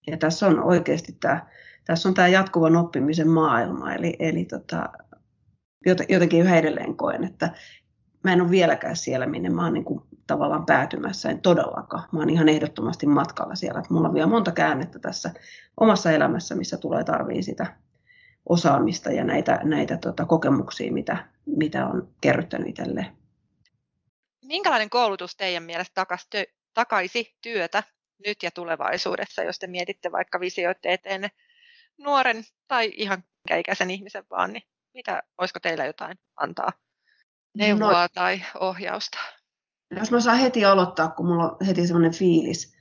Ja 0.08 0.18
tässä 0.18 0.48
on 0.48 0.64
oikeasti 0.64 1.18
tämä, 1.20 1.46
tässä 1.86 2.10
on 2.10 2.16
tämä 2.16 2.28
jatkuvan 2.28 2.76
oppimisen 2.76 3.30
maailma, 3.30 3.94
eli, 3.94 4.16
eli 4.20 4.46
tota, 4.46 4.90
jotenkin 6.10 6.42
yhä 6.42 6.58
edelleen 6.58 6.98
koen, 6.98 7.24
että 7.24 7.54
mä 8.24 8.34
en 8.34 8.42
ole 8.42 8.52
vieläkään 8.52 8.96
siellä, 8.96 9.26
minne 9.26 9.50
mä 9.50 9.64
oon 9.64 9.74
niin 9.74 9.86
kuin 9.86 10.02
tavallaan 10.28 10.66
päätymässä, 10.66 11.30
en 11.30 11.42
todellakaan. 11.42 12.04
Mä 12.12 12.20
oon 12.20 12.30
ihan 12.30 12.50
ehdottomasti 12.50 13.06
matkalla 13.06 13.56
siellä, 13.56 13.80
että 13.80 13.94
mulla 13.94 14.08
on 14.08 14.14
vielä 14.14 14.28
monta 14.28 14.52
käännettä 14.52 15.00
tässä 15.00 15.32
omassa 15.78 16.12
elämässä, 16.12 16.56
missä 16.56 16.78
tulee 16.78 17.04
tarvii 17.04 17.44
sitä 17.44 17.76
osaamista 18.50 19.12
ja 19.12 19.24
näitä, 19.24 19.60
näitä 19.64 19.98
tota, 19.98 20.26
kokemuksia, 20.26 20.92
mitä, 20.92 21.28
mitä 21.46 21.86
on 21.86 22.10
kerryttänyt 22.22 22.68
itselleen 22.68 23.18
minkälainen 24.48 24.90
koulutus 24.90 25.36
teidän 25.36 25.64
mielestä 25.64 26.06
takaisi 26.74 27.36
työtä 27.42 27.84
nyt 28.26 28.44
ja 28.44 28.52
tulevaisuudessa, 28.52 29.44
jos 29.44 29.60
te 29.60 29.68
mietitte 29.68 30.12
vaikka 30.12 30.40
visioitte 30.40 30.94
eteen 30.94 31.30
nuoren 31.98 32.44
tai 32.68 32.94
ihan 32.96 33.24
ikäisen 33.60 33.92
ihmisen 33.92 34.24
vaan, 34.30 34.54
niin 34.54 34.64
mitä, 34.94 35.24
olisiko 35.38 35.60
teillä 35.60 35.86
jotain 35.86 36.20
antaa 36.36 36.72
neuvoa 37.54 38.02
no, 38.02 38.08
tai 38.14 38.42
ohjausta? 38.60 39.18
Jos 40.00 40.12
mä 40.12 40.20
saan 40.20 40.40
heti 40.40 40.66
aloittaa, 40.66 41.08
kun 41.08 41.26
mulla 41.26 41.44
on 41.44 41.58
heti 41.68 41.88
semmoinen 41.88 42.14
fiilis, 42.14 42.77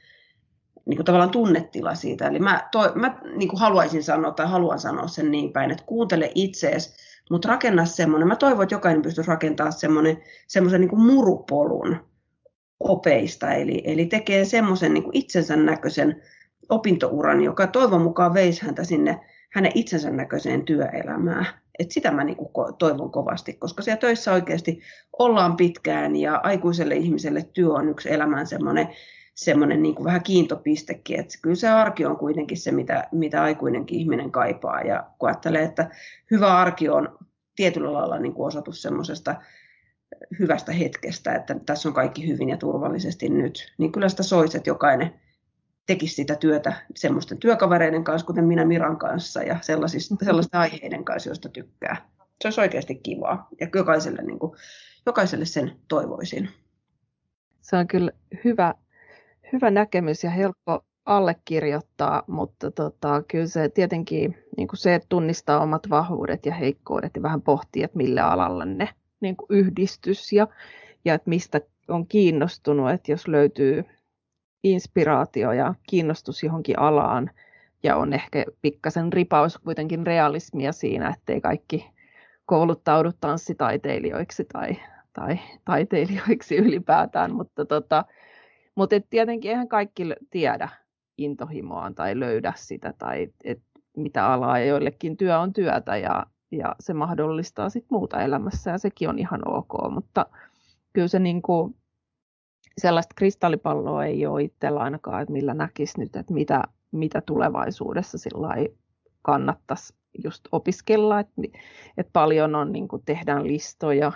niin 0.87 0.97
kuin 0.97 1.07
tavallaan 1.07 1.31
tunnetila 1.31 1.95
siitä. 1.95 2.29
Eli 2.29 2.39
mä, 2.39 2.69
toi, 2.73 2.93
mä 2.95 3.21
niin 3.37 3.49
kuin 3.49 3.61
haluaisin 3.61 4.03
sanoa 4.03 4.31
tai 4.31 4.47
haluan 4.47 4.79
sanoa 4.79 5.09
sen 5.09 5.31
niin 5.31 5.53
päin, 5.53 5.71
että 5.71 5.85
kuuntele 5.87 6.33
itseesi 6.35 7.07
mutta 7.31 7.49
rakenna 7.49 7.85
semmoinen, 7.85 8.29
mä 8.29 8.37
toivon, 8.37 8.63
että 8.63 8.75
jokainen 8.75 9.03
pystyisi 9.03 9.29
rakentamaan 9.29 9.73
semmoinen, 9.73 10.23
semmoisen 10.47 10.81
niin 10.81 11.01
murupolun 11.01 11.97
opeista, 12.81 13.53
eli, 13.53 13.83
eli 13.85 14.07
tekee 14.07 14.45
semmoisen 14.45 14.95
niin 14.95 15.11
itsensä 15.13 15.57
näköisen 15.57 16.23
opintouran, 16.69 17.43
joka 17.43 17.67
toivon 17.67 18.03
mukaan 18.03 18.35
veisi 18.35 18.63
häntä 18.63 18.85
sinne 18.85 19.21
hänen 19.53 19.73
itsensä 19.75 20.11
näköiseen 20.11 20.65
työelämään. 20.65 21.47
Et 21.79 21.91
sitä 21.91 22.11
mä 22.11 22.25
niin 22.25 22.37
kuin 22.37 22.75
toivon 22.79 23.11
kovasti, 23.11 23.53
koska 23.53 23.83
siellä 23.83 24.01
töissä 24.01 24.33
oikeasti 24.33 24.81
ollaan 25.19 25.57
pitkään 25.57 26.17
ja 26.17 26.41
aikuiselle 26.43 26.95
ihmiselle 26.95 27.43
työ 27.53 27.73
on 27.73 27.89
yksi 27.89 28.13
elämän 28.13 28.47
semmoinen 28.47 28.89
semmoinen 29.37 29.83
niin 29.83 29.95
kuin 29.95 30.05
vähän 30.05 30.23
kiintopistekin, 30.23 31.21
että 31.21 31.39
kyllä 31.43 31.57
se 31.57 31.69
arki 31.69 32.05
on 32.05 32.17
kuitenkin 32.17 32.57
se, 32.57 32.73
mitä, 32.73 33.09
mitä 33.13 33.43
aikuinenkin 33.43 33.99
ihminen 33.99 34.31
kaipaa. 34.31 34.81
Ja 34.81 35.11
kun 35.19 35.29
ajattelee, 35.29 35.63
että 35.63 35.91
hyvä 36.31 36.57
arki 36.57 36.89
on 36.89 37.19
tietyllä 37.57 37.93
lailla 37.93 38.19
niin 38.19 38.35
kuin 38.35 38.47
osoitus 38.47 38.83
semmoisesta 38.83 39.35
hyvästä 40.39 40.73
hetkestä, 40.73 41.35
että 41.35 41.57
tässä 41.67 41.89
on 41.89 41.95
kaikki 41.95 42.29
hyvin 42.29 42.49
ja 42.49 42.57
turvallisesti 42.57 43.29
nyt, 43.29 43.75
niin 43.79 43.93
kyllä 43.93 44.09
sitä 44.09 44.23
soisi, 44.23 44.57
että 44.57 44.71
jokainen 44.71 45.21
tekisi 45.87 46.15
sitä 46.15 46.35
työtä 46.35 46.73
semmoisten 46.95 47.39
työkavereiden 47.39 48.05
kanssa, 48.05 48.27
kuten 48.27 48.45
minä 48.45 48.65
Miran 48.65 48.97
kanssa 48.97 49.43
ja 49.43 49.55
mm-hmm. 49.55 50.19
sellaisten 50.25 50.61
aiheiden 50.61 51.05
kanssa, 51.05 51.31
joista 51.31 51.49
tykkää. 51.49 51.97
Se 52.41 52.49
olisi 52.49 52.61
oikeasti 52.61 52.95
kivaa 52.95 53.49
ja 53.61 53.69
jokaiselle, 53.75 54.23
niin 54.23 54.39
kuin, 54.39 54.53
jokaiselle 55.07 55.45
sen 55.45 55.73
toivoisin. 55.89 56.49
Se 57.61 57.77
on 57.77 57.89
kyllä 57.89 58.13
hyvä, 58.45 58.75
hyvä 59.53 59.71
näkemys 59.71 60.25
ja 60.25 60.31
helppo 60.31 60.85
allekirjoittaa, 61.05 62.23
mutta 62.27 62.71
tota, 62.71 63.23
kyllä 63.29 63.47
se 63.47 63.69
tietenkin 63.69 64.39
niin 64.57 64.69
kuin 64.69 64.79
se, 64.79 64.95
että 64.95 65.07
tunnistaa 65.09 65.61
omat 65.61 65.91
vahvuudet 65.91 66.47
ja 66.47 66.55
heikkoudet 66.55 67.17
ja 67.17 67.23
vähän 67.23 67.43
pohtii, 67.43 67.83
että 67.83 67.97
millä 67.97 68.31
alalla 68.31 68.65
ne 68.65 68.89
niin 69.21 69.37
kuin 69.37 69.47
yhdistys 69.51 70.33
ja, 70.33 70.47
ja 71.05 71.15
että 71.15 71.31
mistä 71.31 71.61
on 71.89 72.07
kiinnostunut, 72.07 72.91
että 72.91 73.13
jos 73.13 73.29
löytyy 73.29 73.85
inspiraatio 74.65 75.53
ja 75.53 75.75
kiinnostus 75.89 76.43
johonkin 76.43 76.79
alaan 76.79 77.31
ja 77.83 77.97
on 77.97 78.13
ehkä 78.13 78.45
pikkasen 78.63 79.13
ripaus 79.13 79.59
kuitenkin 79.59 80.07
realismia 80.07 80.73
siinä, 80.73 81.09
ettei 81.09 81.41
kaikki 81.41 81.91
kouluttaudu 82.47 83.11
tanssitaiteilijoiksi 83.21 84.45
tai, 84.53 84.77
tai 85.13 85.39
taiteilijoiksi 85.65 86.57
ylipäätään, 86.57 87.35
mutta, 87.35 87.65
tota, 87.65 88.05
mutta 88.77 88.97
et 88.97 89.07
tietenkin 89.11 89.51
eihän 89.51 89.69
kaikki 89.69 90.03
tiedä 90.31 90.69
intohimoaan 91.19 91.95
tai 91.95 92.21
löydä 92.21 92.53
sitä 92.57 92.95
tai 92.99 93.29
et 93.45 93.63
mitä 93.97 94.27
alaa 94.27 94.59
ja 94.59 94.65
joillekin 94.65 95.17
työ 95.17 95.39
on 95.39 95.53
työtä 95.53 95.97
ja, 95.97 96.27
ja 96.51 96.77
se 96.81 96.95
mahdollistaa 96.95 97.71
sit 97.71 97.85
muuta 97.91 98.23
elämässä 98.23 98.71
ja 98.71 98.79
sekin 98.79 99.09
on 99.09 99.19
ihan 99.19 99.49
ok, 99.49 99.73
mutta 99.91 100.27
kyllä 100.93 101.09
se 101.09 101.19
niin 101.19 101.43
kuin, 101.43 101.77
sellaista 102.79 103.15
kristallipalloa 103.15 104.05
ei 104.05 104.27
ole 104.27 104.43
itsellä 104.43 104.81
ainakaan, 104.81 105.23
että 105.23 105.33
millä 105.33 105.55
näkisi 105.55 106.01
nyt, 106.01 106.17
että 106.17 106.35
mitä, 106.35 106.63
mitä 106.93 107.21
tulevaisuudessa 107.21 108.19
sillä 108.19 108.49
kannattaisi 109.23 109.95
just 110.25 110.49
opiskella, 110.53 111.21
että, 111.21 111.33
että 111.99 112.11
paljon 112.13 112.55
on, 112.55 112.73
niin 112.73 112.89
kuin 112.89 113.03
tehdään 113.05 113.47
listoja 113.47 114.13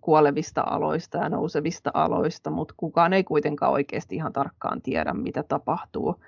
kuolevista 0.00 0.64
aloista 0.66 1.18
ja 1.18 1.28
nousevista 1.28 1.90
aloista, 1.94 2.50
mutta 2.50 2.74
kukaan 2.76 3.12
ei 3.12 3.24
kuitenkaan 3.24 3.72
oikeasti 3.72 4.16
ihan 4.16 4.32
tarkkaan 4.32 4.82
tiedä, 4.82 5.12
mitä 5.12 5.42
tapahtuu 5.42 6.24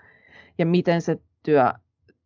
ja 0.59 0.67
miten 0.67 1.03
se 1.03 1.19
työ, 1.43 1.73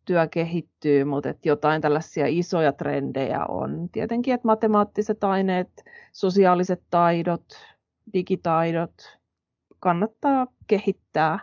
työ 0.05 0.27
kehittyy, 0.27 1.03
mutta 1.03 1.29
että 1.29 1.49
jotain 1.49 1.81
tällaisia 1.81 2.25
isoja 2.27 2.73
trendejä 2.73 3.45
on. 3.45 3.89
Tietenkin, 3.91 4.33
että 4.33 4.47
matemaattiset 4.47 5.23
aineet, 5.23 5.83
sosiaaliset 6.11 6.83
taidot, 6.89 7.45
digitaidot 8.13 9.19
kannattaa 9.79 10.47
kehittää 10.67 11.39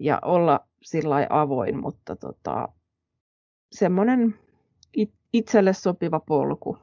ja 0.00 0.18
olla 0.22 0.60
sillä 0.82 1.26
avoin, 1.30 1.80
mutta 1.80 2.16
tota, 2.16 2.68
semmoinen 3.72 4.34
itselle 5.32 5.72
sopiva 5.72 6.20
polku. 6.20 6.78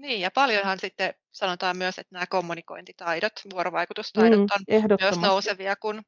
Niin, 0.00 0.20
ja 0.20 0.30
paljonhan 0.30 0.78
sitten 0.80 1.14
sanotaan 1.32 1.76
myös, 1.76 1.98
että 1.98 2.14
nämä 2.14 2.26
kommunikointitaidot, 2.26 3.32
vuorovaikutustaidot 3.52 4.38
mm, 4.38 4.46
on 4.70 4.98
myös 5.00 5.18
nousevia, 5.18 5.76
kun 5.76 6.02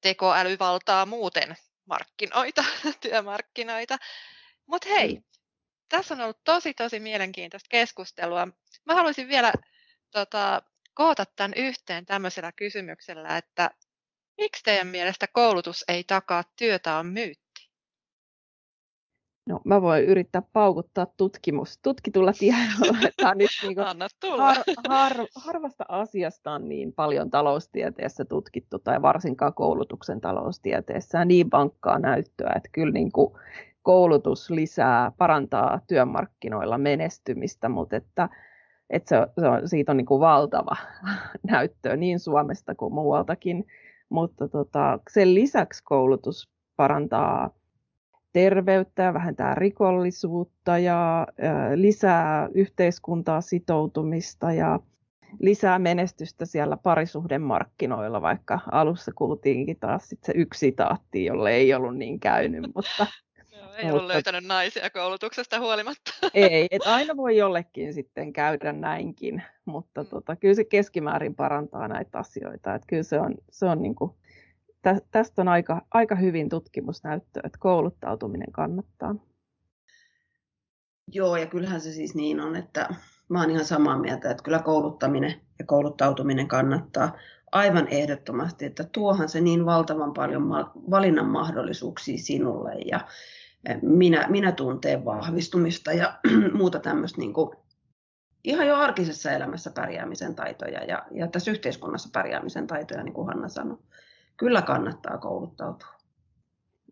tekoäly 0.00 0.58
valtaa 0.58 1.06
muuten 1.06 1.56
markkinoita, 1.86 2.64
työmarkkinoita. 3.02 3.98
Mutta 4.66 4.88
hei, 4.88 5.14
mm. 5.14 5.22
tässä 5.88 6.14
on 6.14 6.20
ollut 6.20 6.44
tosi, 6.44 6.74
tosi 6.74 7.00
mielenkiintoista 7.00 7.68
keskustelua. 7.70 8.48
Mä 8.84 8.94
haluaisin 8.94 9.28
vielä 9.28 9.52
tota, 10.10 10.62
koota 10.94 11.24
tämän 11.36 11.52
yhteen 11.56 12.06
tämmöisellä 12.06 12.52
kysymyksellä, 12.52 13.36
että 13.36 13.70
miksi 14.38 14.62
teidän 14.64 14.86
mielestä 14.86 15.26
koulutus 15.26 15.84
ei 15.88 16.04
takaa 16.04 16.44
työtä 16.56 16.96
on 16.96 17.06
myytti? 17.06 17.41
No, 19.46 19.60
mä 19.64 19.82
voin 19.82 20.04
yrittää 20.04 20.42
paukuttaa 20.52 21.06
tutkimus, 21.16 21.78
tutkitulla 21.78 22.32
tiedolla. 22.38 22.98
Että 23.08 23.28
on 23.28 23.38
nyt 23.38 23.50
niin 23.62 23.76
tulla. 24.20 24.42
Har, 24.44 24.56
har, 24.88 25.12
harvasta 25.36 25.84
asiasta 25.88 26.52
on 26.52 26.68
niin 26.68 26.92
paljon 26.92 27.30
taloustieteessä 27.30 28.24
tutkittu, 28.24 28.78
tai 28.78 29.02
varsinkaan 29.02 29.54
koulutuksen 29.54 30.20
taloustieteessä, 30.20 31.24
niin 31.24 31.50
vankkaa 31.52 31.98
näyttöä, 31.98 32.52
että 32.56 32.68
kyllä 32.72 32.92
niin 32.92 33.12
kuin 33.12 33.34
koulutus 33.82 34.50
lisää, 34.50 35.12
parantaa 35.18 35.80
työmarkkinoilla 35.86 36.78
menestymistä, 36.78 37.68
mutta 37.68 37.96
että 37.96 38.28
että 38.90 39.08
se, 39.08 39.40
se 39.40 39.48
on, 39.48 39.68
siitä 39.68 39.92
on 39.92 39.96
niin 39.96 40.06
kuin 40.06 40.20
valtava 40.20 40.76
näyttö 41.50 41.96
niin 41.96 42.20
Suomesta 42.20 42.74
kuin 42.74 42.94
muualtakin, 42.94 43.66
mutta 44.08 44.48
tota, 44.48 44.98
sen 45.10 45.34
lisäksi 45.34 45.84
koulutus 45.84 46.50
parantaa 46.76 47.50
terveyttä 48.32 49.02
ja 49.02 49.14
vähentää 49.14 49.54
rikollisuutta 49.54 50.78
ja 50.78 51.26
lisää 51.74 52.48
yhteiskuntaa 52.54 53.40
sitoutumista 53.40 54.52
ja 54.52 54.80
lisää 55.40 55.78
menestystä 55.78 56.46
siellä 56.46 56.76
parisuhdemarkkinoilla, 56.76 58.22
vaikka 58.22 58.58
alussa 58.72 59.12
kuultiinkin 59.14 59.76
taas 59.80 60.08
sit 60.08 60.24
se 60.24 60.32
yksi 60.36 60.58
sitaatti, 60.58 61.24
jolle 61.24 61.50
ei 61.50 61.74
ollut 61.74 61.96
niin 61.96 62.20
käynyt, 62.20 62.74
mutta 62.74 63.06
ei 63.76 63.84
mutta, 63.84 63.98
ollut 63.98 64.06
löytänyt 64.06 64.44
naisia 64.44 64.90
koulutuksesta 64.90 65.60
huolimatta. 65.60 66.12
Ei, 66.34 66.68
että 66.70 66.94
aina 66.94 67.16
voi 67.16 67.36
jollekin 67.36 67.94
sitten 67.94 68.32
käydä 68.32 68.72
näinkin, 68.72 69.42
mutta 69.64 70.02
mm. 70.02 70.08
tota, 70.08 70.36
kyllä 70.36 70.54
se 70.54 70.64
keskimäärin 70.64 71.34
parantaa 71.34 71.88
näitä 71.88 72.18
asioita. 72.18 72.74
Että 72.74 72.86
kyllä 72.86 73.02
se 73.02 73.20
on, 73.20 73.34
se 73.50 73.66
on 73.66 73.82
niin 73.82 73.94
kuin, 73.94 74.10
tä, 74.82 75.00
tästä 75.10 75.42
on 75.42 75.48
aika, 75.48 75.86
aika 75.90 76.14
hyvin 76.14 76.48
tutkimusnäyttöä, 76.48 77.42
että 77.44 77.58
kouluttautuminen 77.58 78.52
kannattaa. 78.52 79.14
Joo, 81.12 81.36
ja 81.36 81.46
kyllähän 81.46 81.80
se 81.80 81.92
siis 81.92 82.14
niin 82.14 82.40
on, 82.40 82.56
että 82.56 82.94
mä 83.28 83.40
oon 83.40 83.50
ihan 83.50 83.64
samaa 83.64 83.98
mieltä, 83.98 84.30
että 84.30 84.42
kyllä 84.42 84.58
kouluttaminen 84.58 85.34
ja 85.58 85.64
kouluttautuminen 85.66 86.48
kannattaa 86.48 87.16
aivan 87.52 87.88
ehdottomasti, 87.88 88.64
että 88.64 88.84
tuohan 88.84 89.28
se 89.28 89.40
niin 89.40 89.66
valtavan 89.66 90.12
paljon 90.12 90.48
valinnan 90.90 91.26
mahdollisuuksia 91.26 92.18
sinulle 92.18 92.72
ja 92.74 93.00
minä, 93.82 94.26
minä 94.28 94.52
tunteen 94.52 95.04
vahvistumista 95.04 95.92
ja 95.92 96.18
muuta 96.58 96.78
tämmöistä 96.78 97.20
niin 97.20 97.32
kuin, 97.32 97.56
ihan 98.44 98.66
jo 98.66 98.76
arkisessa 98.76 99.30
elämässä 99.30 99.70
pärjäämisen 99.70 100.34
taitoja 100.34 100.84
ja, 100.84 101.06
ja 101.10 101.28
tässä 101.28 101.50
yhteiskunnassa 101.50 102.08
pärjäämisen 102.12 102.66
taitoja, 102.66 103.02
niin 103.02 103.14
kuin 103.14 103.26
Hanna 103.26 103.48
sanoi. 103.48 103.78
Kyllä 104.42 104.62
kannattaa 104.62 105.18
kouluttautua. 105.18 105.88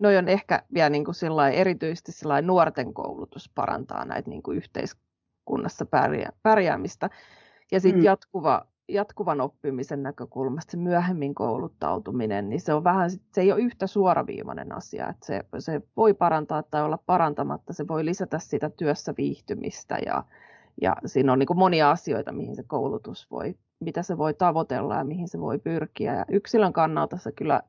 No 0.01 0.09
on 0.19 0.29
ehkä 0.29 0.63
vielä 0.75 0.91
niin 0.91 1.05
kuin 1.05 1.15
erityisesti 1.53 2.13
nuorten 2.43 2.95
koulutus 2.95 3.51
parantaa 3.55 4.05
näitä 4.05 4.31
niin 4.31 4.43
kuin 4.43 4.57
yhteiskunnassa 4.57 5.87
pärjää, 5.87 6.33
pärjäämistä. 6.43 7.11
Ja 7.73 7.81
sitten 7.81 8.01
mm. 8.01 8.05
jatkuva 8.05 8.67
jatkuvan 8.89 9.41
oppimisen 9.41 10.03
näkökulmasta 10.03 10.71
se 10.71 10.77
myöhemmin 10.77 11.35
kouluttautuminen, 11.35 12.49
niin 12.49 12.61
se 12.61 12.75
on 12.75 12.85
vähän, 12.85 13.11
se 13.11 13.41
ei 13.41 13.53
ole 13.53 13.61
yhtä 13.61 13.87
suoraviivainen 13.87 14.73
asia, 14.73 15.09
että 15.09 15.27
se, 15.27 15.45
se 15.59 15.83
voi 15.97 16.15
parantaa 16.15 16.63
tai 16.63 16.83
olla 16.83 16.99
parantamatta, 17.07 17.73
se 17.73 17.89
voi 17.89 18.05
lisätä 18.05 18.39
sitä 18.39 18.71
työssä 18.71 19.15
viihtymistä 19.17 19.99
ja, 20.07 20.25
ja 20.81 20.97
siinä 21.07 21.33
on 21.33 21.39
niin 21.39 21.57
monia 21.57 21.91
asioita, 21.91 22.33
mihin 22.33 22.57
se 22.57 22.63
koulutus 22.63 23.31
voi, 23.31 23.55
mitä 23.81 24.03
se 24.03 24.19
voi 24.19 24.35
tavoitella 24.35 24.95
ja 24.95 25.05
mihin 25.05 25.29
se 25.29 25.41
voi 25.41 25.59
pyrkiä. 25.59 26.15
Ja 26.15 26.25
yksilön 26.29 26.73
kannalta 26.73 27.17
se 27.17 27.33
kyllä 27.33 27.63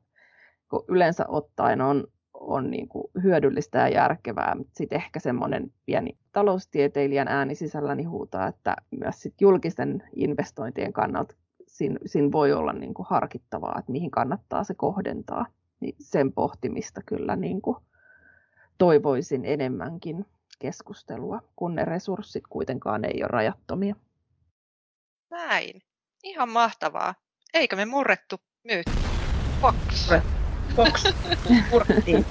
yleensä 0.88 1.24
ottaen 1.28 1.80
on, 1.80 2.06
on 2.34 2.70
niin 2.70 2.88
kuin 2.88 3.04
hyödyllistä 3.22 3.78
ja 3.78 3.88
järkevää. 3.88 4.56
Sitten 4.72 4.96
ehkä 4.96 5.20
semmoinen 5.20 5.72
pieni 5.86 6.18
taloustieteilijän 6.32 7.28
ääni 7.28 7.54
sisälläni 7.54 8.04
huutaa, 8.04 8.46
että 8.46 8.76
myös 8.90 9.22
sit 9.22 9.40
julkisten 9.40 10.02
investointien 10.16 10.92
kannalta 10.92 11.34
siinä, 11.66 11.98
siinä 12.06 12.32
voi 12.32 12.52
olla 12.52 12.72
niin 12.72 12.94
kuin 12.94 13.06
harkittavaa, 13.10 13.76
että 13.78 13.92
mihin 13.92 14.10
kannattaa 14.10 14.64
se 14.64 14.74
kohdentaa. 14.74 15.46
Niin 15.80 15.96
sen 15.98 16.32
pohtimista 16.32 17.00
kyllä 17.06 17.36
niin 17.36 17.62
kuin 17.62 17.76
toivoisin 18.78 19.44
enemmänkin 19.44 20.26
keskustelua, 20.58 21.42
kun 21.56 21.74
ne 21.74 21.84
resurssit 21.84 22.44
kuitenkaan 22.48 23.04
ei 23.04 23.22
ole 23.22 23.28
rajattomia. 23.28 23.96
Näin. 25.30 25.82
Ihan 26.22 26.48
mahtavaa. 26.48 27.14
Eikö 27.54 27.76
me 27.76 27.84
murrettu 27.84 28.36
nyt? 28.64 28.86
Fox. 29.60 30.08
Fox. 30.76 31.04
Murrettiin. 31.70 32.24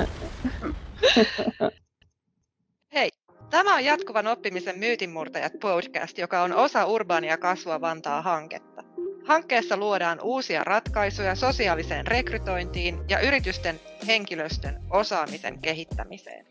Hei, 2.93 3.09
Tämä 3.51 3.75
on 3.75 3.85
jatkuvan 3.85 4.27
oppimisen 4.27 4.79
myytinmurtajat 4.79 5.53
podcast, 5.61 6.17
joka 6.17 6.41
on 6.41 6.53
osa 6.53 6.85
Urbaania 6.85 7.37
kasvua 7.37 7.81
Vantaa 7.81 8.21
hanketta. 8.21 8.83
Hankkeessa 9.25 9.77
luodaan 9.77 10.19
uusia 10.23 10.63
ratkaisuja 10.63 11.35
sosiaaliseen 11.35 12.07
rekrytointiin 12.07 12.99
ja 13.09 13.19
yritysten 13.19 13.79
henkilöstön 14.07 14.79
osaamisen 14.89 15.61
kehittämiseen. 15.61 16.45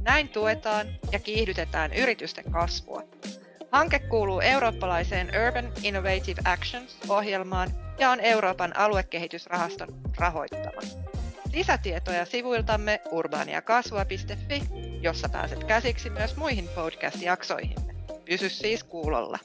Näin 0.00 0.28
tuetaan 0.28 0.86
ja 1.12 1.18
kiihdytetään 1.18 1.92
yritysten 1.92 2.44
kasvua. 2.52 3.02
Hanke 3.72 3.98
kuuluu 3.98 4.40
eurooppalaiseen 4.40 5.30
Urban 5.46 5.72
Innovative 5.82 6.42
Actions-ohjelmaan 6.44 7.70
ja 7.98 8.10
on 8.10 8.20
Euroopan 8.20 8.76
aluekehitysrahaston 8.76 9.88
rahoittama. 10.18 10.80
Lisätietoja 11.52 12.24
sivuiltamme 12.24 13.00
urbaaniakasvua.fi, 13.10 14.62
jossa 15.00 15.28
pääset 15.28 15.64
käsiksi 15.64 16.10
myös 16.10 16.36
muihin 16.36 16.68
podcast-jaksoihimme. 16.68 17.94
Pysy 18.24 18.48
siis 18.48 18.84
kuulolla. 18.84 19.38